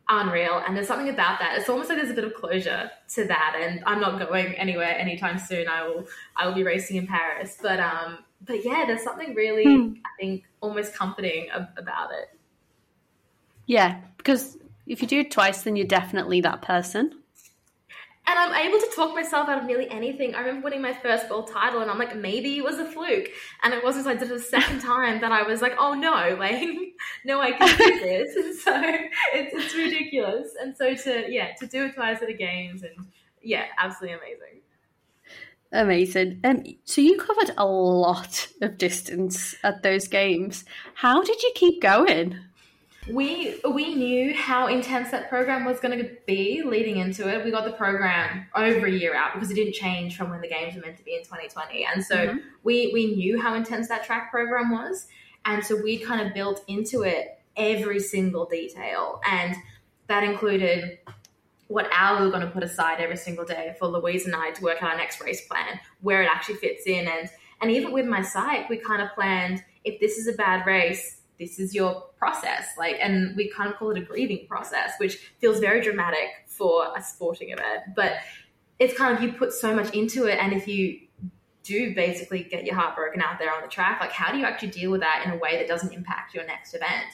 [0.08, 0.62] unreal.
[0.66, 1.58] And there's something about that.
[1.58, 3.56] It's almost like there's a bit of closure to that.
[3.60, 5.68] And I'm not going anywhere anytime soon.
[5.68, 7.58] I will I will be racing in Paris.
[7.62, 9.94] But um but yeah, there's something really hmm.
[10.06, 12.39] I think almost comforting about it.
[13.70, 17.14] Yeah, because if you do it twice, then you're definitely that person
[18.30, 20.36] and I'm able to talk myself out of nearly anything.
[20.36, 23.28] I remember winning my first gold title, and I'm like, maybe it was a fluke.
[23.64, 26.62] And it wasn't until a second time that I was like, oh no, like,
[27.26, 28.36] no, I can do this.
[28.36, 28.82] And so
[29.34, 30.50] it's, it's ridiculous.
[30.62, 33.08] And so to, yeah, to do it twice at the games, and
[33.42, 34.62] yeah, absolutely amazing.
[35.72, 36.40] Amazing.
[36.44, 40.66] Um, so you covered a lot of distance at those games.
[40.94, 42.38] How did you keep going?
[43.12, 47.44] We we knew how intense that program was going to be leading into it.
[47.44, 50.48] We got the program over a year out because it didn't change from when the
[50.48, 52.38] games were meant to be in 2020, and so mm-hmm.
[52.64, 55.08] we we knew how intense that track program was,
[55.46, 59.56] and so we kind of built into it every single detail, and
[60.08, 61.00] that included
[61.68, 64.50] what hour we were going to put aside every single day for Louise and I
[64.52, 67.30] to work out our next race plan, where it actually fits in, and
[67.62, 71.19] and even with my psych, we kind of planned if this is a bad race
[71.40, 72.68] this is your process.
[72.78, 76.88] Like, and we kind of call it a grieving process, which feels very dramatic for
[76.96, 78.14] a sporting event, but
[78.78, 81.00] it's kind of you put so much into it, and if you
[81.64, 84.46] do basically get your heart broken out there on the track, like how do you
[84.46, 87.06] actually deal with that in a way that doesn't impact your next event?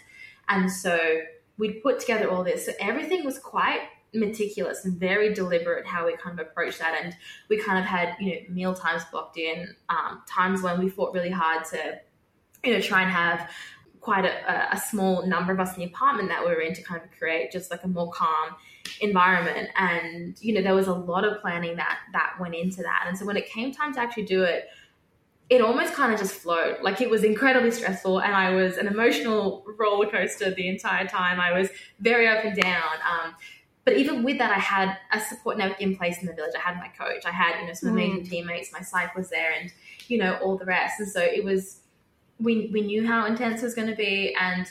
[0.48, 1.20] And so
[1.58, 2.66] we'd put together all this.
[2.66, 3.82] So everything was quite
[4.14, 6.98] meticulous and very deliberate how we kind of approached that.
[7.04, 7.16] And
[7.50, 11.14] we kind of had, you know, meal times blocked in, um, times when we fought
[11.14, 12.00] really hard to,
[12.64, 13.50] you know, try and have
[14.06, 16.84] quite a, a, small number of us in the apartment that we were in to
[16.84, 18.56] kind of create just like a more calm
[19.02, 19.68] environment.
[19.76, 23.06] And, you know, there was a lot of planning that that went into that.
[23.08, 24.70] And so when it came time to actually do it,
[25.50, 26.78] it almost kind of just flowed.
[26.84, 31.40] Like it was incredibly stressful, and I was an emotional roller coaster the entire time.
[31.40, 32.84] I was very up and down.
[33.12, 33.36] Um,
[33.84, 36.54] but even with that, I had a support network in place in the village.
[36.58, 37.26] I had my coach.
[37.26, 38.30] I had you know some amazing mm.
[38.30, 38.72] teammates.
[38.72, 39.72] My psych was there, and
[40.08, 41.00] you know all the rest.
[41.00, 41.82] And so it was.
[42.40, 44.68] We we knew how intense it was going to be, and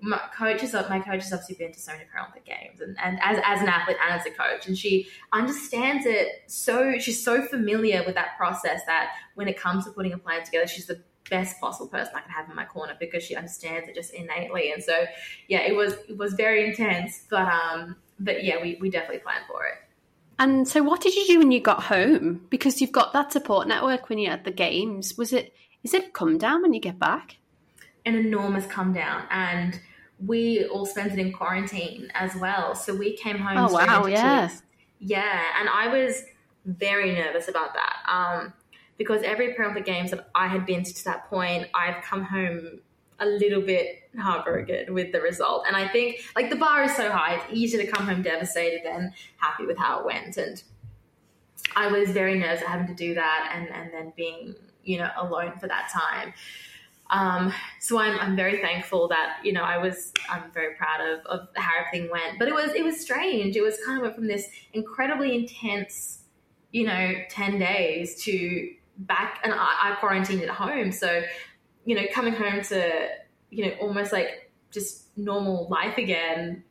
[0.00, 3.18] my coach is my coach has obviously been to so many Paralympic games and, and
[3.22, 7.42] as, as an athlete and as a coach and she understands it so she's so
[7.42, 11.00] familiar with that process that when it comes to putting a plan together she's the
[11.30, 14.72] best possible person I can have in my corner because she understands it just innately
[14.72, 15.04] and so
[15.48, 19.44] yeah it was it was very intense but um but yeah we, we definitely planned
[19.46, 19.74] for it.
[20.40, 22.46] And so what did you do when you got home?
[22.48, 25.18] Because you've got that support network when you're at the games.
[25.18, 25.52] Was it
[25.88, 27.38] is it a come down when you get back
[28.04, 29.80] an enormous come down and
[30.24, 32.74] we all spent it in quarantine as well.
[32.74, 33.58] So we came home.
[33.58, 34.06] Oh wow!
[34.06, 34.62] Yes.
[34.98, 36.24] Yeah, and I was
[36.64, 38.52] very nervous about that um,
[38.96, 42.80] because every Paralympic Games that I had been to to that point, I've come home
[43.20, 45.64] a little bit heartbroken with the result.
[45.66, 48.80] And I think like the bar is so high, it's easier to come home devastated
[48.84, 50.36] than happy with how it went.
[50.36, 50.62] And
[51.76, 54.56] I was very nervous at having to do that and and then being
[54.88, 56.32] you know alone for that time.
[57.10, 61.24] Um, so I'm, I'm very thankful that you know I was I'm very proud of,
[61.26, 62.38] of how everything went.
[62.38, 63.54] But it was it was strange.
[63.54, 66.24] It was kind of went from this incredibly intense,
[66.72, 70.90] you know, ten days to back, and I, I quarantined at home.
[70.90, 71.22] So
[71.84, 73.08] you know, coming home to
[73.50, 76.62] you know almost like just normal life again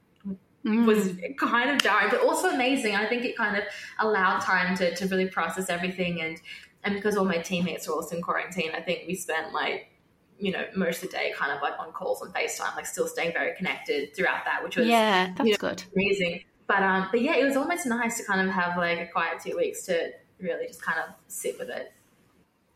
[0.67, 0.85] mm.
[0.85, 2.95] was kind of jarring, but also amazing.
[2.95, 3.63] I think it kind of
[3.99, 6.39] allowed time to, to really process everything and
[6.87, 9.91] and because all my teammates were also in quarantine, I think we spent like
[10.39, 13.07] you know, most of the day kind of like on calls on FaceTime, like still
[13.07, 16.43] staying very connected throughout that, which was yeah, that's you know, good, amazing.
[16.67, 19.41] But um, but yeah, it was almost nice to kind of have like a quiet
[19.43, 21.91] two weeks to really just kind of sit with it.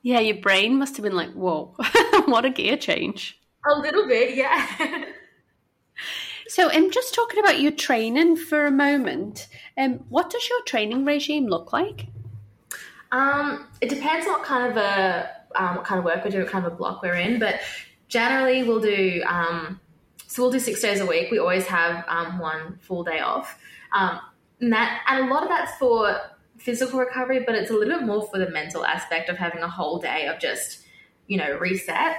[0.01, 1.75] Yeah, your brain must have been like, whoa,
[2.25, 3.39] what a gear change.
[3.71, 4.65] A little bit, yeah.
[6.47, 9.47] so, I'm um, just talking about your training for a moment.
[9.77, 12.07] Um, what does your training regime look like?
[13.11, 16.51] Um, it depends what kind of a um, what kind of work we're doing, what
[16.51, 17.39] kind of a block we're in.
[17.39, 17.59] But
[18.07, 19.79] generally, we'll do um,
[20.27, 21.29] so we'll do six days a week.
[21.29, 23.59] We always have um, one full day off,
[23.91, 24.19] um,
[24.61, 26.19] and that and a lot of that's for
[26.57, 29.67] physical recovery, but it's a little bit more for the mental aspect of having a
[29.67, 30.85] whole day of just
[31.27, 32.15] you know reset.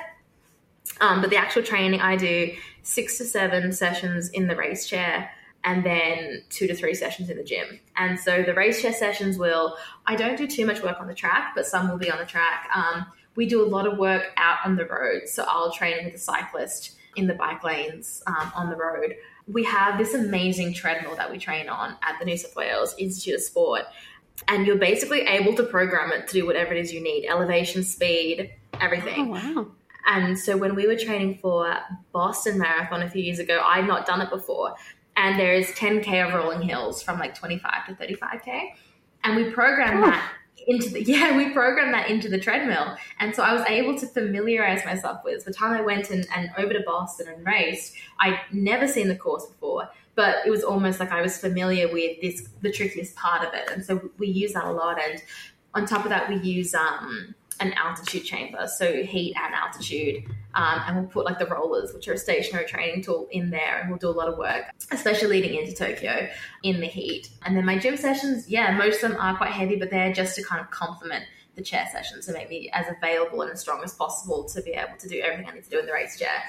[1.01, 2.53] Um, but the actual training, I do
[2.83, 5.31] six to seven sessions in the race chair
[5.65, 7.81] and then two to three sessions in the gym.
[7.97, 11.15] And so the race chair sessions will, I don't do too much work on the
[11.15, 12.69] track, but some will be on the track.
[12.75, 15.29] Um, we do a lot of work out on the road.
[15.29, 19.15] So I'll train with a cyclist in the bike lanes um, on the road.
[19.47, 23.35] We have this amazing treadmill that we train on at the New South Wales Institute
[23.35, 23.83] of Sport.
[24.49, 27.85] And you're basically able to program it to do whatever it is you need elevation,
[27.85, 29.29] speed, everything.
[29.37, 29.67] Oh, wow.
[30.07, 31.77] And so when we were training for
[32.13, 34.75] Boston Marathon a few years ago, I'd not done it before.
[35.17, 38.71] And there's 10K of rolling hills from like 25 to 35K.
[39.25, 40.11] And we programmed oh.
[40.11, 40.33] that
[40.67, 44.07] into the yeah we programmed that into the treadmill and so i was able to
[44.07, 48.39] familiarize myself with the time i went and, and over to boston and raced i'd
[48.53, 52.49] never seen the course before but it was almost like i was familiar with this
[52.61, 55.23] the trickiest part of it and so we use that a lot and
[55.75, 60.25] on top of that we use um, an altitude chamber, so heat and altitude.
[60.55, 63.81] Um, and we'll put like the rollers, which are a stationary training tool, in there,
[63.81, 66.29] and we'll do a lot of work, especially leading into Tokyo
[66.63, 67.31] in the heat.
[67.45, 70.37] And then my gym sessions, yeah, most of them are quite heavy, but they're just
[70.37, 73.83] to kind of complement the chair sessions to make me as available and as strong
[73.83, 76.19] as possible to be able to do everything I need to do in the race
[76.19, 76.43] chair.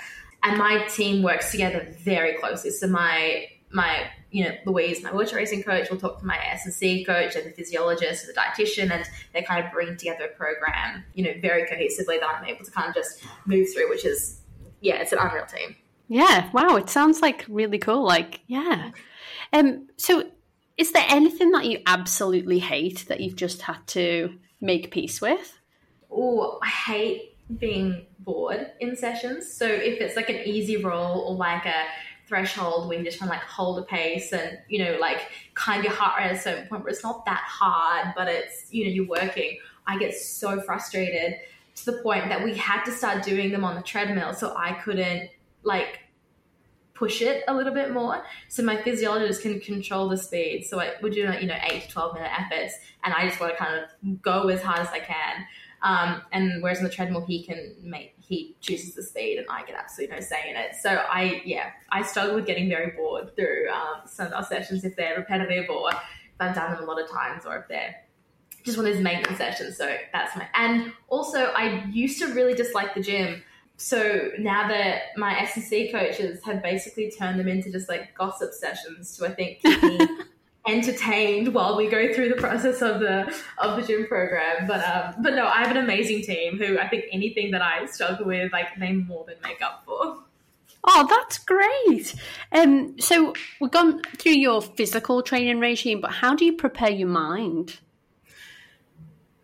[0.44, 2.72] And my team works together very closely.
[2.72, 7.06] So my my, you know, Louise, my wheelchair racing coach, will talk to my S&C
[7.06, 11.04] coach and the physiologist and the dietitian, and they kind of bring together a program,
[11.14, 14.42] you know, very cohesively that I'm able to kind of just move through, which is,
[14.82, 15.76] yeah, it's an unreal team.
[16.08, 18.04] Yeah, wow, it sounds like really cool.
[18.04, 18.90] Like, yeah.
[19.54, 20.24] Um, so
[20.78, 25.60] is there anything that you absolutely hate that you've just had to make peace with?
[26.12, 29.54] Oh, I hate being bored in sessions.
[29.54, 31.86] So if it's like an easy roll or like a
[32.28, 35.84] threshold where you just want to like hold a pace and you know like kind
[35.84, 38.86] your heart rate at a certain point where it's not that hard, but it's you
[38.86, 39.60] know you're working.
[39.86, 41.36] I get so frustrated
[41.76, 44.74] to the point that we had to start doing them on the treadmill, so I
[44.74, 45.30] couldn't
[45.64, 46.00] like
[46.94, 48.24] push it a little bit more.
[48.48, 50.66] So my physiologist can control the speed.
[50.66, 53.40] So I would do like you know eight to twelve minute efforts, and I just
[53.40, 55.46] want to kind of go as hard as I can.
[55.84, 59.66] Um, and whereas on the treadmill, he can make he chooses the speed, and I
[59.66, 60.76] get absolutely no say in it.
[60.82, 64.86] So I yeah, I struggle with getting very bored through um, some of our sessions
[64.86, 65.98] if they're repetitive or if
[66.40, 67.96] I've done them a lot of times or if they're
[68.64, 69.76] just one of those maintenance sessions.
[69.78, 73.44] So that's my and also I used to really dislike the gym.
[73.76, 79.18] So now that my S&C coaches have basically turned them into just like gossip sessions
[79.18, 80.00] to I think keep me
[80.68, 84.68] entertained while we go through the process of the of the gym program.
[84.68, 87.86] But um, but no, I have an amazing team who I think anything that I
[87.86, 90.24] struggle with, like they more than make up for.
[90.86, 92.14] Oh, that's great.
[92.52, 97.08] Um, so we've gone through your physical training regime, but how do you prepare your
[97.08, 97.80] mind?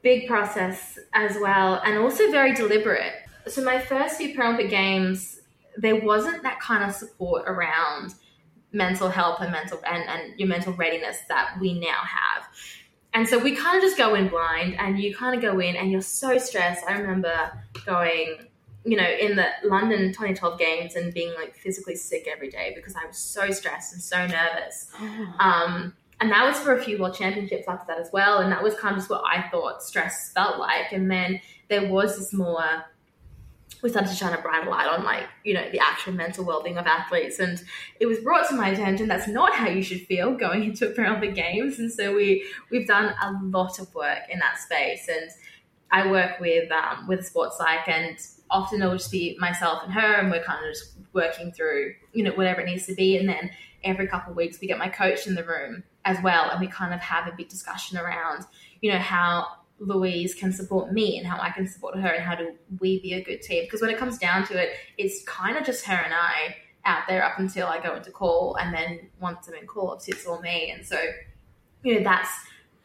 [0.01, 3.13] Big process as well, and also very deliberate.
[3.47, 5.39] So my first few Paralympic Games,
[5.77, 8.15] there wasn't that kind of support around
[8.71, 12.47] mental health and mental and, and your mental readiness that we now have.
[13.13, 15.75] And so we kind of just go in blind and you kind of go in
[15.75, 16.85] and you're so stressed.
[16.87, 17.51] I remember
[17.85, 18.47] going,
[18.85, 22.95] you know, in the London 2012 games and being like physically sick every day because
[22.95, 24.91] I was so stressed and so nervous.
[24.99, 25.35] Oh.
[25.39, 28.39] Um, and that was for a few world championships after that as well.
[28.39, 30.91] And that was kind of just what I thought stress felt like.
[30.91, 32.83] And then there was this more
[33.81, 36.77] we started to shine a brighter light on like you know the actual mental well-being
[36.77, 37.39] of athletes.
[37.39, 37.61] And
[37.99, 40.93] it was brought to my attention that's not how you should feel going into a
[40.93, 41.79] Paralympic Games.
[41.79, 45.07] And so we we've done a lot of work in that space.
[45.07, 45.29] And
[45.91, 48.17] I work with um, with sports psych and
[48.51, 52.23] often it'll just be myself and her and we're kind of just working through you
[52.23, 53.17] know whatever it needs to be.
[53.17, 53.51] And then
[53.83, 56.67] every couple of weeks we get my coach in the room as well and we
[56.67, 58.45] kind of have a big discussion around
[58.81, 59.47] you know how
[59.79, 63.13] Louise can support me and how I can support her and how do we be
[63.13, 63.63] a good team.
[63.63, 66.55] Because when it comes down to it, it's kind of just her and I
[66.85, 68.55] out there up until I go into call.
[68.55, 70.71] And then once I'm in call, it's all me.
[70.71, 70.99] And so,
[71.83, 72.29] you know, that's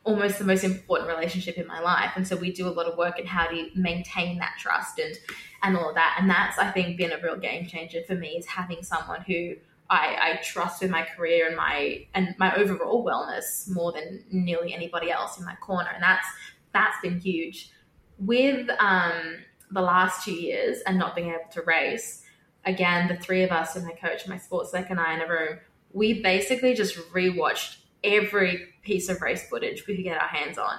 [0.04, 2.12] almost the most important relationship in my life.
[2.14, 5.16] And so we do a lot of work in how to maintain that trust and,
[5.62, 6.18] and all of that.
[6.20, 9.54] And that's, I think, been a real game changer for me is having someone who
[9.90, 14.72] I, I, trust with my career and my and my overall wellness more than nearly
[14.72, 15.90] anybody else in my corner.
[15.92, 16.26] And that's
[16.74, 17.70] that's been huge.
[18.18, 19.38] With um,
[19.70, 22.22] the last two years and not being able to race,
[22.66, 25.28] again, the three of us and my coach, my sports psych, and I in a
[25.28, 25.58] room,
[25.92, 30.76] we basically just rewatched every piece of race footage we could get our hands on.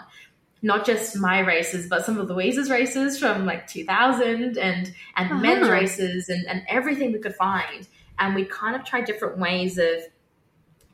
[0.61, 5.35] Not just my races, but some of Louise's races from like 2000 and, and uh-huh.
[5.35, 7.87] men's races and, and everything we could find.
[8.19, 10.01] And we kind of tried different ways of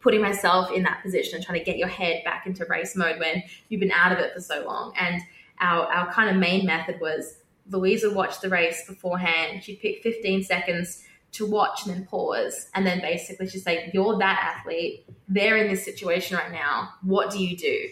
[0.01, 3.19] putting myself in that position and trying to get your head back into race mode
[3.19, 4.93] when you've been out of it for so long.
[4.99, 5.21] And
[5.59, 7.37] our, our kind of main method was
[7.69, 9.63] Louise would watch the race beforehand.
[9.63, 12.69] She'd pick 15 seconds to watch and then pause.
[12.73, 15.05] And then basically she'd say, You're that athlete.
[15.27, 16.89] They're in this situation right now.
[17.03, 17.89] What do you do?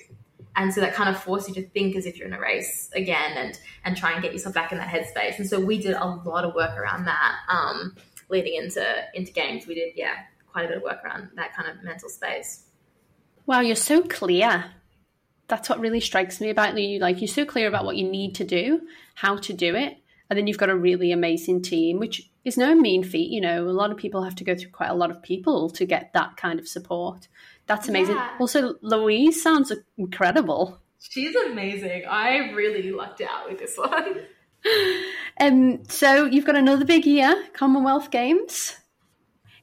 [0.55, 2.89] And so that kind of forced you to think as if you're in a race
[2.93, 5.37] again and and try and get yourself back in that headspace.
[5.37, 7.95] And so we did a lot of work around that um,
[8.29, 8.83] leading into
[9.13, 9.67] into games.
[9.67, 10.15] We did, yeah,
[10.59, 12.65] quite a bit of work around that kind of mental space.
[13.45, 14.65] Wow, you're so clear.
[15.47, 16.99] That's what really strikes me about you.
[16.99, 18.81] Like you're so clear about what you need to do,
[19.15, 19.97] how to do it,
[20.29, 23.31] and then you've got a really amazing team, which is no mean feat.
[23.31, 25.69] You know, a lot of people have to go through quite a lot of people
[25.71, 27.27] to get that kind of support.
[27.65, 28.15] That's amazing.
[28.15, 28.35] Yeah.
[28.39, 30.79] Also, Louise sounds incredible.
[30.99, 32.03] She's amazing.
[32.07, 34.25] I really lucked out with this one.
[35.39, 38.75] um, so you've got another big year, Commonwealth Games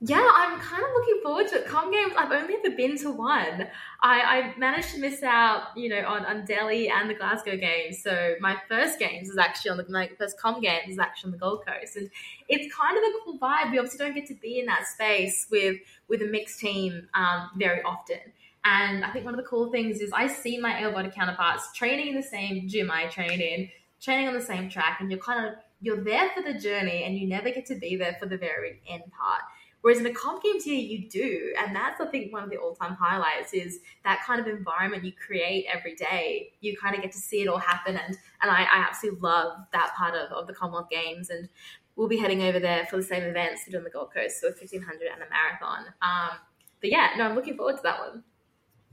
[0.01, 1.67] yeah, I'm kind of looking forward to it.
[1.67, 3.67] Com games, I've only ever been to one.
[4.03, 8.03] I, I managed to miss out, you know, on, on Delhi and the Glasgow games.
[8.03, 11.33] So my first games is actually on the my first Com games is actually on
[11.33, 12.11] the Gold Coast, and
[12.49, 13.71] it's kind of a cool vibe.
[13.71, 15.77] We obviously don't get to be in that space with
[16.09, 18.21] with a mixed team um, very often.
[18.65, 21.73] And I think one of the cool things is I see my able body counterparts
[21.73, 23.71] training in the same gym I train in,
[24.01, 27.17] training on the same track, and you're kind of you're there for the journey, and
[27.17, 29.41] you never get to be there for the very end part.
[29.87, 31.55] Whereas in the comp games here, you do.
[31.57, 35.05] And that's, I think, one of the all time highlights is that kind of environment
[35.05, 36.51] you create every day.
[36.61, 37.97] You kind of get to see it all happen.
[37.97, 41.31] And, and I, I absolutely love that part of, of the Commonwealth Games.
[41.31, 41.49] And
[41.95, 44.41] we'll be heading over there for the same events to do on the Gold Coast,
[44.41, 45.85] so a 1500 and a marathon.
[46.03, 46.37] Um,
[46.81, 48.25] but yeah, no, I'm looking forward to that one.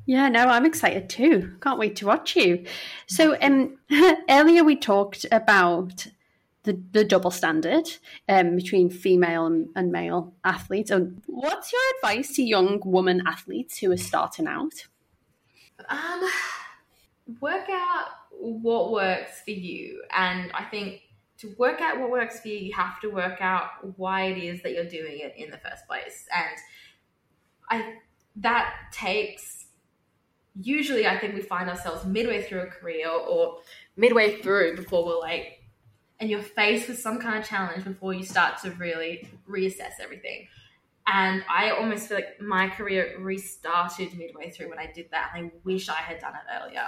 [0.06, 1.56] Yeah, no, I'm excited too.
[1.60, 2.66] Can't wait to watch you.
[3.08, 3.80] So, um,
[4.30, 6.06] earlier we talked about
[6.64, 7.90] the, the double standard
[8.30, 10.92] um, between female and, and male athletes.
[10.92, 14.88] And what's your advice to young woman athletes who are starting out?
[15.90, 16.30] Um,
[17.40, 21.02] work out what works for you, and I think
[21.40, 24.62] to work out what works for you, you have to work out why it is
[24.64, 26.58] that you're doing it in the first place, and
[27.70, 27.94] I
[28.38, 29.66] that takes
[30.60, 33.58] usually I think we find ourselves midway through a career or
[33.98, 35.63] midway through before we're like
[36.24, 40.48] and you're faced with some kind of challenge before you start to really reassess everything.
[41.06, 45.34] And I almost feel like my career restarted midway through when I did that.
[45.36, 46.86] And I wish I had done it earlier.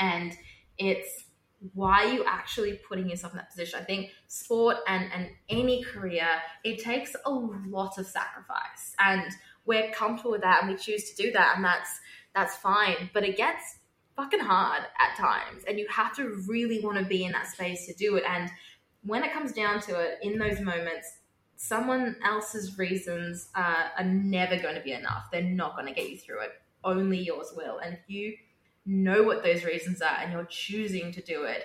[0.00, 0.36] And
[0.78, 1.26] it's
[1.74, 3.78] why are you actually putting yourself in that position?
[3.80, 6.26] I think sport and, and any career,
[6.64, 8.96] it takes a lot of sacrifice.
[8.98, 9.30] And
[9.64, 11.52] we're comfortable with that and we choose to do that.
[11.54, 12.00] And that's
[12.34, 13.10] that's fine.
[13.14, 13.76] But it gets
[14.20, 17.86] fucking hard at times and you have to really want to be in that space
[17.86, 18.24] to do it.
[18.28, 18.50] And
[19.02, 21.08] when it comes down to it in those moments
[21.56, 25.24] someone else's reasons uh, are never going to be enough.
[25.30, 26.52] They're not going to get you through it.
[26.82, 27.78] Only yours will.
[27.78, 28.34] And if you
[28.86, 31.64] know what those reasons are and you're choosing to do it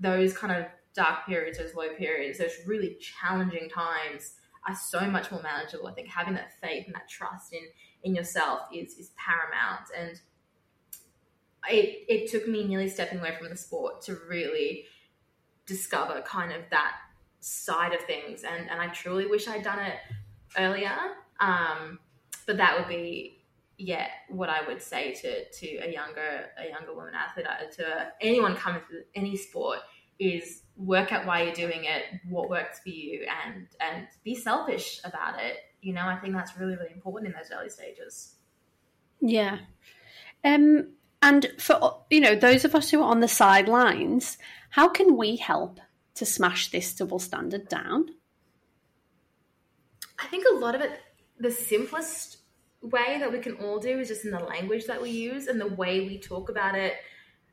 [0.00, 4.32] those kind of dark periods those low periods those really challenging times
[4.66, 5.86] are so much more manageable.
[5.86, 7.62] I think having that faith and that trust in
[8.02, 9.86] in yourself is is paramount.
[9.96, 10.20] And
[11.70, 14.84] it, it took me nearly stepping away from the sport to really
[15.66, 16.92] discover kind of that
[17.40, 18.44] side of things.
[18.44, 19.94] And, and I truly wish I'd done it
[20.58, 20.96] earlier.
[21.40, 21.98] Um,
[22.46, 23.44] but that would be,
[23.78, 28.12] yeah, what I would say to, to a younger, a younger woman athlete, uh, to
[28.20, 29.80] anyone coming to any sport
[30.18, 35.00] is work out why you're doing it, what works for you and, and be selfish
[35.04, 35.58] about it.
[35.82, 38.36] You know, I think that's really, really important in those early stages.
[39.20, 39.58] Yeah.
[40.42, 40.92] Um,
[41.26, 44.38] and for you know those of us who are on the sidelines,
[44.70, 45.80] how can we help
[46.14, 48.10] to smash this double standard down?
[50.18, 51.00] I think a lot of it,
[51.38, 52.38] the simplest
[52.80, 55.60] way that we can all do is just in the language that we use and
[55.60, 56.94] the way we talk about it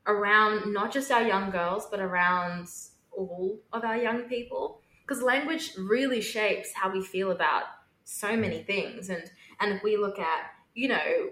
[0.06, 2.68] around not just our young girls, but around
[3.10, 4.80] all of our young people.
[5.02, 7.64] Because language really shapes how we feel about
[8.04, 9.10] so many things.
[9.10, 11.30] And and if we look at, you know,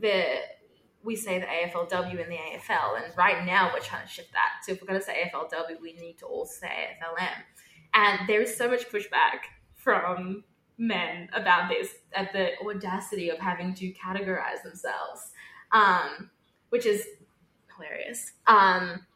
[0.00, 0.38] the
[1.04, 4.64] we say the AFLW and the AFL, and right now we're trying to shift that.
[4.64, 7.42] So if we're going to say AFLW, we need to all say AFLM.
[7.94, 9.40] And there is so much pushback
[9.74, 10.44] from
[10.78, 15.32] men about this, at the audacity of having to categorize themselves,
[15.72, 16.30] um,
[16.70, 17.06] which is
[17.76, 18.32] hilarious.
[18.46, 19.06] Um,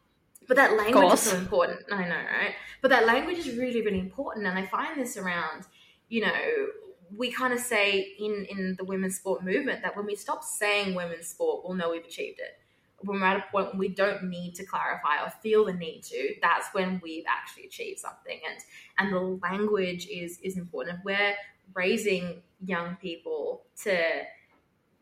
[0.47, 1.81] but that language is so important.
[1.91, 2.55] I know, right?
[2.81, 4.47] But that language is really, really important.
[4.47, 5.65] And I find this around,
[6.09, 6.67] you know,
[7.15, 10.95] we kind of say in in the women's sport movement that when we stop saying
[10.95, 12.59] women's sport, we'll know we've achieved it.
[12.99, 16.03] When we're at a point when we don't need to clarify or feel the need
[16.05, 18.39] to, that's when we've actually achieved something.
[18.47, 18.59] And
[18.97, 20.99] and the language is is important.
[20.99, 21.35] If we're
[21.73, 24.23] raising young people to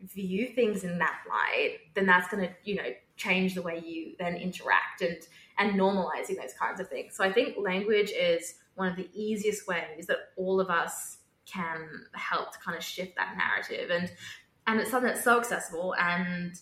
[0.02, 4.16] view things in that light, then that's going to you know change the way you
[4.20, 5.18] then interact and
[5.58, 7.16] and normalizing those kinds of things.
[7.16, 11.15] So I think language is one of the easiest ways that all of us
[11.52, 13.90] can help to kind of shift that narrative.
[13.92, 14.12] And
[14.68, 15.96] and it's something that's so accessible.
[15.96, 16.54] And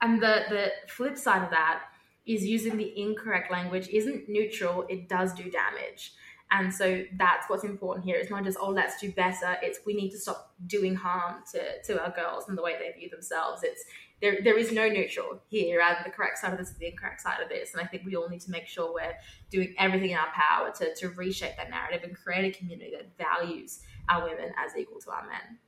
[0.00, 1.84] and the the flip side of that
[2.26, 4.84] is using the incorrect language isn't neutral.
[4.88, 6.12] It does do damage.
[6.50, 8.16] And so that's what's important here.
[8.16, 9.56] It's not just oh let's do better.
[9.62, 12.98] It's we need to stop doing harm to to our girls and the way they
[12.98, 13.62] view themselves.
[13.62, 13.84] It's
[14.22, 15.82] there, there is no neutral here.
[15.82, 17.74] Either the correct side of this is the incorrect side of this.
[17.74, 19.16] And I think we all need to make sure we're
[19.50, 23.18] doing everything in our power to, to reshape that narrative and create a community that
[23.18, 25.58] values our women as equal to our men.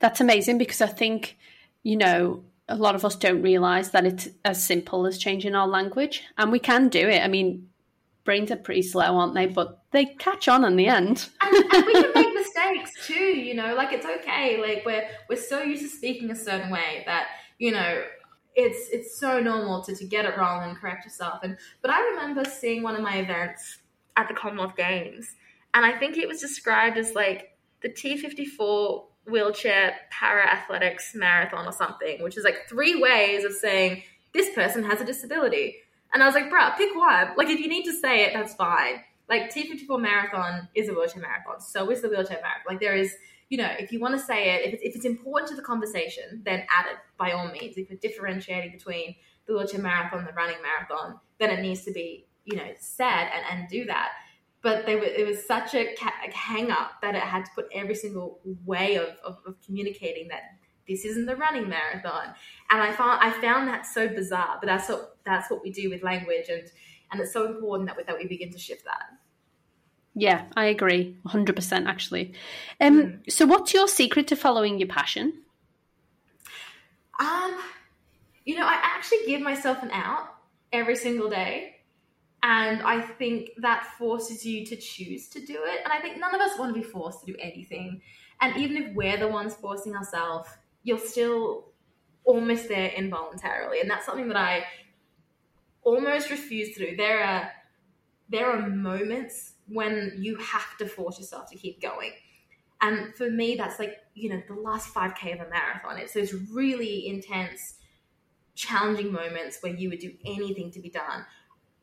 [0.00, 1.38] That's amazing because I think,
[1.84, 5.68] you know, a lot of us don't realize that it's as simple as changing our
[5.68, 6.24] language.
[6.36, 7.22] And we can do it.
[7.22, 7.68] I mean,
[8.24, 9.46] brains are pretty slow, aren't they?
[9.46, 11.28] But they catch on in the end.
[11.40, 14.60] and, and we can make mistakes too, you know, like it's okay.
[14.60, 17.28] Like we're we're so used to speaking a certain way that
[17.58, 18.02] you know,
[18.54, 21.40] it's it's so normal to, to get it wrong and correct yourself.
[21.42, 23.78] And but I remember seeing one of my events
[24.16, 25.34] at the Commonwealth Games,
[25.74, 31.72] and I think it was described as like the T54 wheelchair para athletics marathon or
[31.72, 34.02] something, which is like three ways of saying
[34.32, 35.76] this person has a disability.
[36.12, 37.36] And I was like, bruh, pick one.
[37.36, 39.02] Like if you need to say it, that's fine.
[39.28, 41.60] Like T54 marathon is a wheelchair marathon.
[41.60, 42.62] So is the wheelchair marathon.
[42.66, 43.14] Like there is
[43.48, 45.62] you know, if you want to say it, if it's, if it's important to the
[45.62, 47.76] conversation, then add it by all means.
[47.76, 52.26] If you're differentiating between the wheelchair marathon, the running marathon, then it needs to be,
[52.44, 54.10] you know, said and, and do that.
[54.60, 57.68] But there was, it was such a, a hang up that it had to put
[57.72, 60.42] every single way of, of, of communicating that
[60.86, 62.34] this isn't the running marathon.
[62.70, 65.90] And I found I found that so bizarre, but that's what that's what we do
[65.90, 66.62] with language and
[67.10, 69.04] and it's so important that we, that we begin to shift that.
[70.18, 71.86] Yeah, I agree, hundred percent.
[71.86, 72.34] Actually,
[72.80, 73.32] um, mm.
[73.32, 75.32] so what's your secret to following your passion?
[77.20, 77.56] Um,
[78.44, 80.34] you know, I actually give myself an out
[80.72, 81.76] every single day.
[82.42, 85.80] And I think that forces you to choose to do it.
[85.84, 88.00] And I think none of us want to be forced to do anything.
[88.40, 90.48] And even if we're the ones forcing ourselves,
[90.84, 91.72] you're still
[92.24, 93.80] almost there involuntarily.
[93.80, 94.64] And that's something that I
[95.82, 96.96] almost refuse to do.
[96.96, 97.50] There are
[98.28, 102.12] there are moments when you have to force yourself to keep going.
[102.80, 105.98] And for me, that's like, you know, the last 5K of a marathon.
[105.98, 107.74] It's those really intense,
[108.54, 111.26] challenging moments where you would do anything to be done.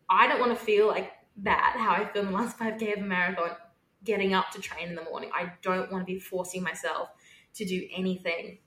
[0.09, 1.11] I don't want to feel like
[1.43, 3.51] that, how I feel in the last 5K of a marathon,
[4.03, 5.31] getting up to train in the morning.
[5.33, 7.09] I don't want to be forcing myself
[7.55, 8.59] to do anything.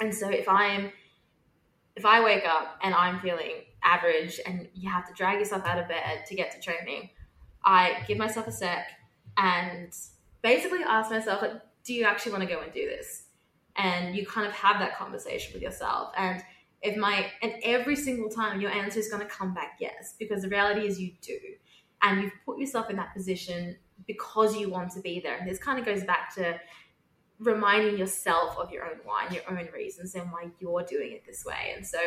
[0.00, 0.92] And so if I'm,
[1.96, 5.78] if I wake up and I'm feeling average and you have to drag yourself out
[5.78, 7.10] of bed to get to training,
[7.64, 8.86] I give myself a sec
[9.36, 9.92] and
[10.42, 11.52] basically ask myself, like,
[11.84, 13.24] do you actually want to go and do this?
[13.76, 16.12] And you kind of have that conversation with yourself.
[16.16, 16.42] And
[16.82, 20.42] if my and every single time your answer is going to come back yes, because
[20.42, 21.38] the reality is you do.
[22.02, 25.36] And you've put yourself in that position because you want to be there.
[25.36, 26.58] And this kind of goes back to
[27.40, 31.24] reminding yourself of your own why and your own reasons and why you're doing it
[31.26, 31.72] this way.
[31.76, 31.98] And so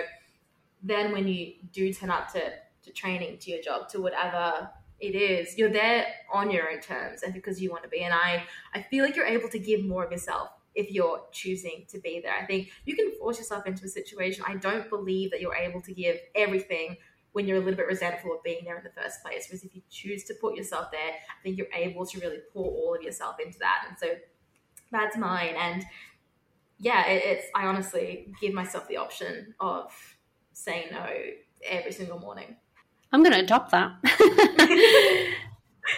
[0.83, 2.41] then when you do turn up to,
[2.83, 4.69] to training, to your job, to whatever
[5.01, 5.57] it is.
[5.57, 8.43] You're there on your own terms and because you want to be and i
[8.73, 12.21] i feel like you're able to give more of yourself if you're choosing to be
[12.23, 12.33] there.
[12.33, 14.45] I think you can force yourself into a situation.
[14.47, 16.95] I don't believe that you're able to give everything
[17.33, 19.75] when you're a little bit resentful of being there in the first place because if
[19.75, 23.01] you choose to put yourself there i think you're able to really pour all of
[23.01, 24.07] yourself into that and so
[24.91, 25.85] that's mine and
[26.77, 29.93] yeah it, it's i honestly give myself the option of
[30.51, 31.07] saying no
[31.63, 32.55] every single morning
[33.11, 33.91] I'm going to adopt that.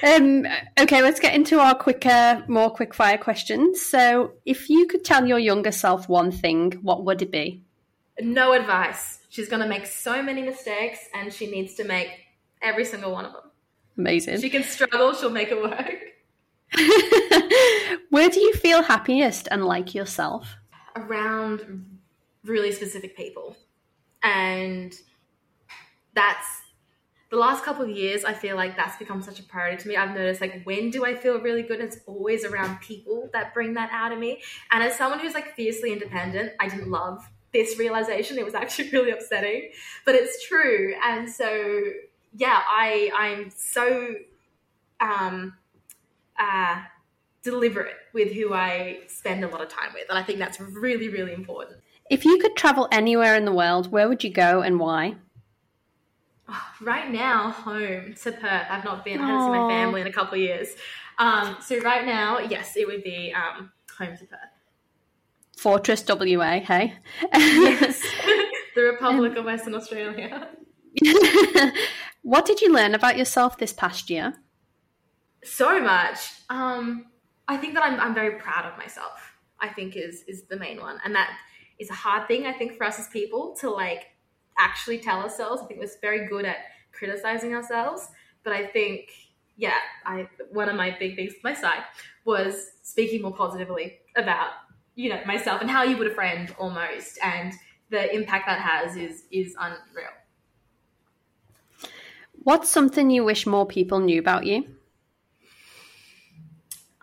[0.03, 0.45] um,
[0.79, 3.81] okay, let's get into our quicker, more quick fire questions.
[3.81, 7.61] So, if you could tell your younger self one thing, what would it be?
[8.19, 9.19] No advice.
[9.29, 12.09] She's going to make so many mistakes and she needs to make
[12.61, 13.51] every single one of them.
[13.97, 14.41] Amazing.
[14.41, 15.95] She can struggle, she'll make it work.
[18.09, 20.55] Where do you feel happiest and like yourself?
[20.95, 21.99] Around
[22.43, 23.55] really specific people.
[24.23, 24.93] And
[26.15, 26.62] that's
[27.33, 29.95] the last couple of years, I feel like that's become such a priority to me.
[29.95, 31.79] I've noticed like when do I feel really good?
[31.79, 34.39] It's always around people that bring that out of me.
[34.71, 38.37] And as someone who's like fiercely independent, I didn't love this realization.
[38.37, 39.71] It was actually really upsetting,
[40.05, 40.93] but it's true.
[41.03, 41.81] And so,
[42.35, 44.13] yeah, I I'm so
[45.01, 45.55] um
[46.39, 46.83] uh
[47.41, 51.09] deliberate with who I spend a lot of time with, and I think that's really
[51.09, 51.79] really important.
[52.11, 55.15] If you could travel anywhere in the world, where would you go and why?
[56.81, 58.67] right now, home to Perth.
[58.69, 59.19] I've not been.
[59.19, 60.69] I haven't seen my family in a couple of years.
[61.17, 64.39] Um, so right now, yes, it would be um, home to Perth.
[65.57, 66.95] Fortress WA, hey?
[67.33, 68.01] yes,
[68.75, 70.49] the Republic of Western Australia.
[72.21, 74.33] what did you learn about yourself this past year?
[75.43, 76.17] So much.
[76.49, 77.05] Um,
[77.47, 79.35] I think that I'm, I'm very proud of myself.
[79.59, 81.29] I think is is the main one, and that
[81.79, 82.45] is a hard thing.
[82.45, 84.12] I think for us as people to like
[84.57, 85.61] actually tell ourselves.
[85.61, 86.57] I think we're very good at
[86.91, 88.07] criticizing ourselves,
[88.43, 89.11] but I think
[89.55, 91.83] yeah, I one of my big things my side
[92.25, 94.51] was speaking more positively about
[94.95, 97.53] you know myself and how you would a friend almost, and
[97.89, 100.09] the impact that has is is unreal.
[102.43, 104.65] What's something you wish more people knew about you?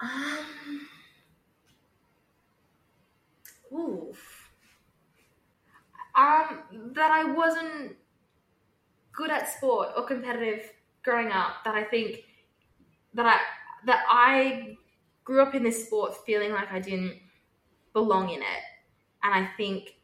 [0.03, 0.89] Um,
[3.73, 4.15] ooh,
[6.21, 7.97] um, that I wasn't
[9.13, 10.71] good at sport or competitive
[11.03, 11.65] growing up.
[11.65, 12.25] That I think
[13.15, 13.39] that I
[13.87, 14.77] that I
[15.25, 17.19] grew up in this sport feeling like I didn't
[17.93, 18.63] belong in it,
[19.23, 19.97] and I think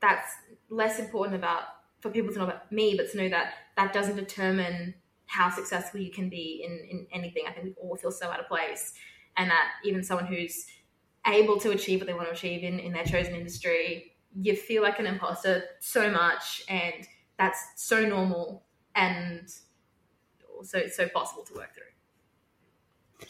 [0.00, 0.30] that's
[0.68, 1.62] less important about
[2.00, 4.94] for people to know about me, but to know that that doesn't determine
[5.26, 7.44] how successful you can be in, in anything.
[7.46, 8.92] I think we all feel so out of place,
[9.36, 10.66] and that even someone who's
[11.26, 14.82] able to achieve what they want to achieve in, in their chosen industry you feel
[14.82, 17.06] like an imposter so much and
[17.38, 18.64] that's so normal
[18.94, 19.48] and
[20.56, 23.28] also it's so possible to work through.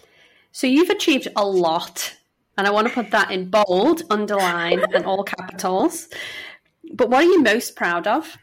[0.52, 2.16] So you've achieved a lot
[2.56, 6.08] and i want to put that in bold underline and all capitals.
[6.94, 8.36] But what are you most proud of?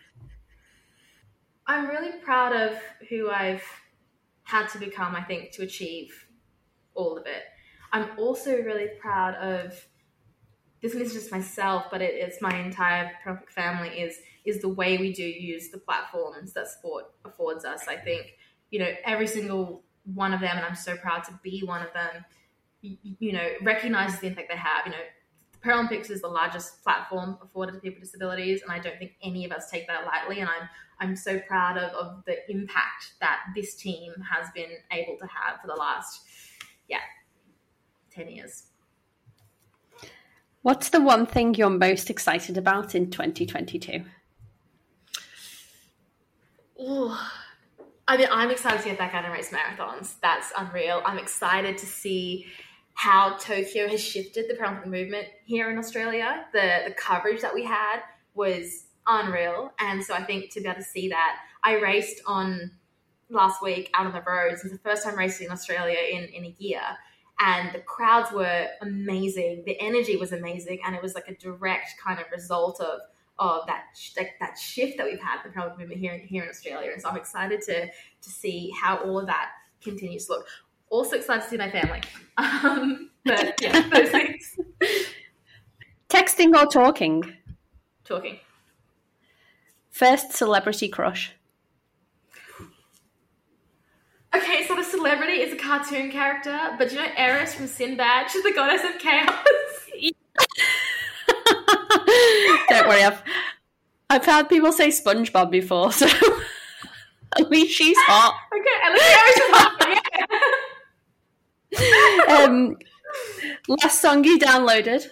[1.68, 2.78] I'm really proud of
[3.10, 3.64] who i've
[4.44, 6.28] had to become i think to achieve
[6.96, 7.44] all of it.
[7.92, 9.88] I'm also really proud of
[10.86, 14.98] this isn't just myself, but it, it's my entire Paralympic family is is the way
[14.98, 17.88] we do use the platforms that sport affords us.
[17.88, 18.36] I think
[18.70, 19.84] you know every single
[20.14, 22.24] one of them, and I'm so proud to be one of them.
[22.82, 24.86] You, you know, recognizes the impact they have.
[24.86, 24.98] You know,
[25.54, 29.14] the Paralympics is the largest platform afforded to people with disabilities, and I don't think
[29.24, 30.42] any of us take that lightly.
[30.42, 30.70] And I'm
[31.00, 35.62] I'm so proud of, of the impact that this team has been able to have
[35.62, 36.22] for the last
[36.88, 37.00] yeah
[38.12, 38.66] ten years.
[40.66, 44.04] What's the one thing you're most excited about in 2022?
[46.82, 47.16] Ooh.
[48.08, 50.16] I mean, I'm excited to get back out and race marathons.
[50.24, 51.04] That's unreal.
[51.06, 52.48] I'm excited to see
[52.96, 56.48] how Tokyo has shifted the Paralympic movement here in Australia.
[56.52, 58.00] The the coverage that we had
[58.34, 62.72] was unreal, and so I think to be able to see that, I raced on
[63.30, 64.64] last week out on the roads.
[64.64, 66.82] It's the first time racing in Australia in in a year,
[67.40, 69.64] and the crowds were amazing.
[69.66, 73.02] The energy was amazing, and it was like a direct kind of result of
[73.38, 73.84] of that
[74.16, 76.92] like that shift that we've had in the Paralympic movement here here in Australia.
[76.94, 79.50] And so I'm excited to to see how all of that
[79.82, 80.48] continues to look.
[80.90, 82.02] Also excited to see my family.
[82.38, 84.60] Um, but yeah, those things.
[86.10, 87.24] Texting or talking?
[88.04, 88.40] Talking.
[89.90, 91.32] First celebrity crush.
[94.36, 96.76] Okay, so a celebrity, is a cartoon character.
[96.78, 98.30] But do you know Eris from Sinbad?
[98.32, 99.28] She's the goddess of chaos.
[102.70, 103.22] Don't worry, I've
[104.10, 106.06] I've had people say SpongeBob before, so
[107.38, 108.36] at least she's hot.
[108.54, 109.72] Okay, at least Eris is hot.
[111.72, 112.46] Yeah.
[112.46, 112.78] Um,
[113.68, 115.08] last song you downloaded?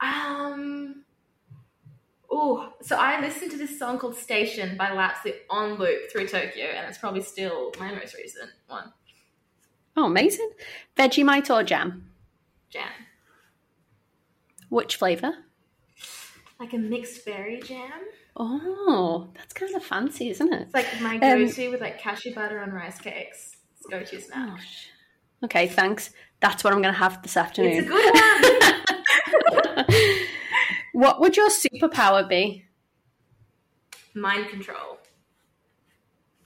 [0.00, 1.04] Um.
[2.32, 6.66] Oh, so I listened to this song called "Station" by Lapsley on loop through Tokyo,
[6.66, 8.92] and it's probably still my most recent one.
[9.96, 10.50] Oh, amazing!
[10.96, 12.10] Vegemite or jam?
[12.70, 12.88] Jam,
[14.68, 15.32] Which flavour?
[16.60, 17.90] like a mixed berry jam.
[18.36, 20.62] Oh, that's kind of fancy, isn't it?
[20.62, 23.56] It's like my um, go-to with like cashew butter on rice cakes.
[23.78, 24.60] It's go-to snack.
[24.60, 26.10] Oh, okay, thanks.
[26.40, 27.72] That's what I'm going to have this afternoon.
[27.72, 30.16] It's a good one.
[31.00, 32.66] what would your superpower be?
[34.14, 34.98] Mind control.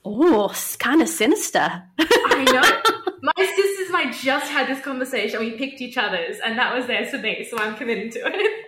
[0.05, 1.83] Oh, kind of sinister.
[1.99, 3.01] I know.
[3.21, 5.39] My sisters and I just had this conversation.
[5.39, 7.45] We picked each other's, and that was theirs for me.
[7.49, 8.65] So I'm committing to it.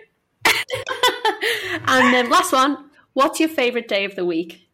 [1.86, 2.90] and then last one.
[3.14, 4.68] What's your favourite day of the week?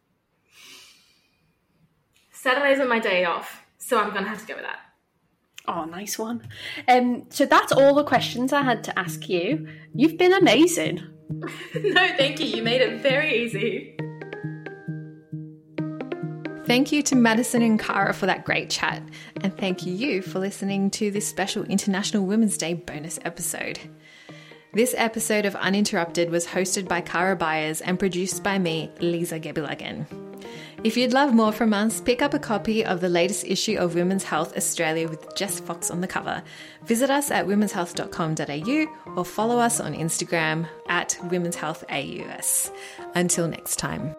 [2.31, 4.79] Saturdays are my day off, so I'm gonna have to go with that.
[5.67, 6.47] Oh, nice one.
[6.87, 9.67] Um, so that's all the questions I had to ask you.
[9.93, 11.01] You've been amazing.
[11.29, 12.45] no, thank you.
[12.45, 13.95] You made it very easy.
[16.65, 19.03] Thank you to Madison and Cara for that great chat.
[19.41, 23.79] And thank you for listening to this special International Women's Day bonus episode.
[24.73, 30.05] This episode of Uninterrupted was hosted by Cara Byers and produced by me, Lisa Gebilagan.
[30.85, 33.95] If you'd love more from us, pick up a copy of the latest issue of
[33.95, 36.43] Women's Health Australia with Jess Fox on the cover.
[36.83, 42.71] Visit us at womenshealth.com.au or follow us on Instagram at womenshealthAUS.
[43.15, 44.15] Until next time.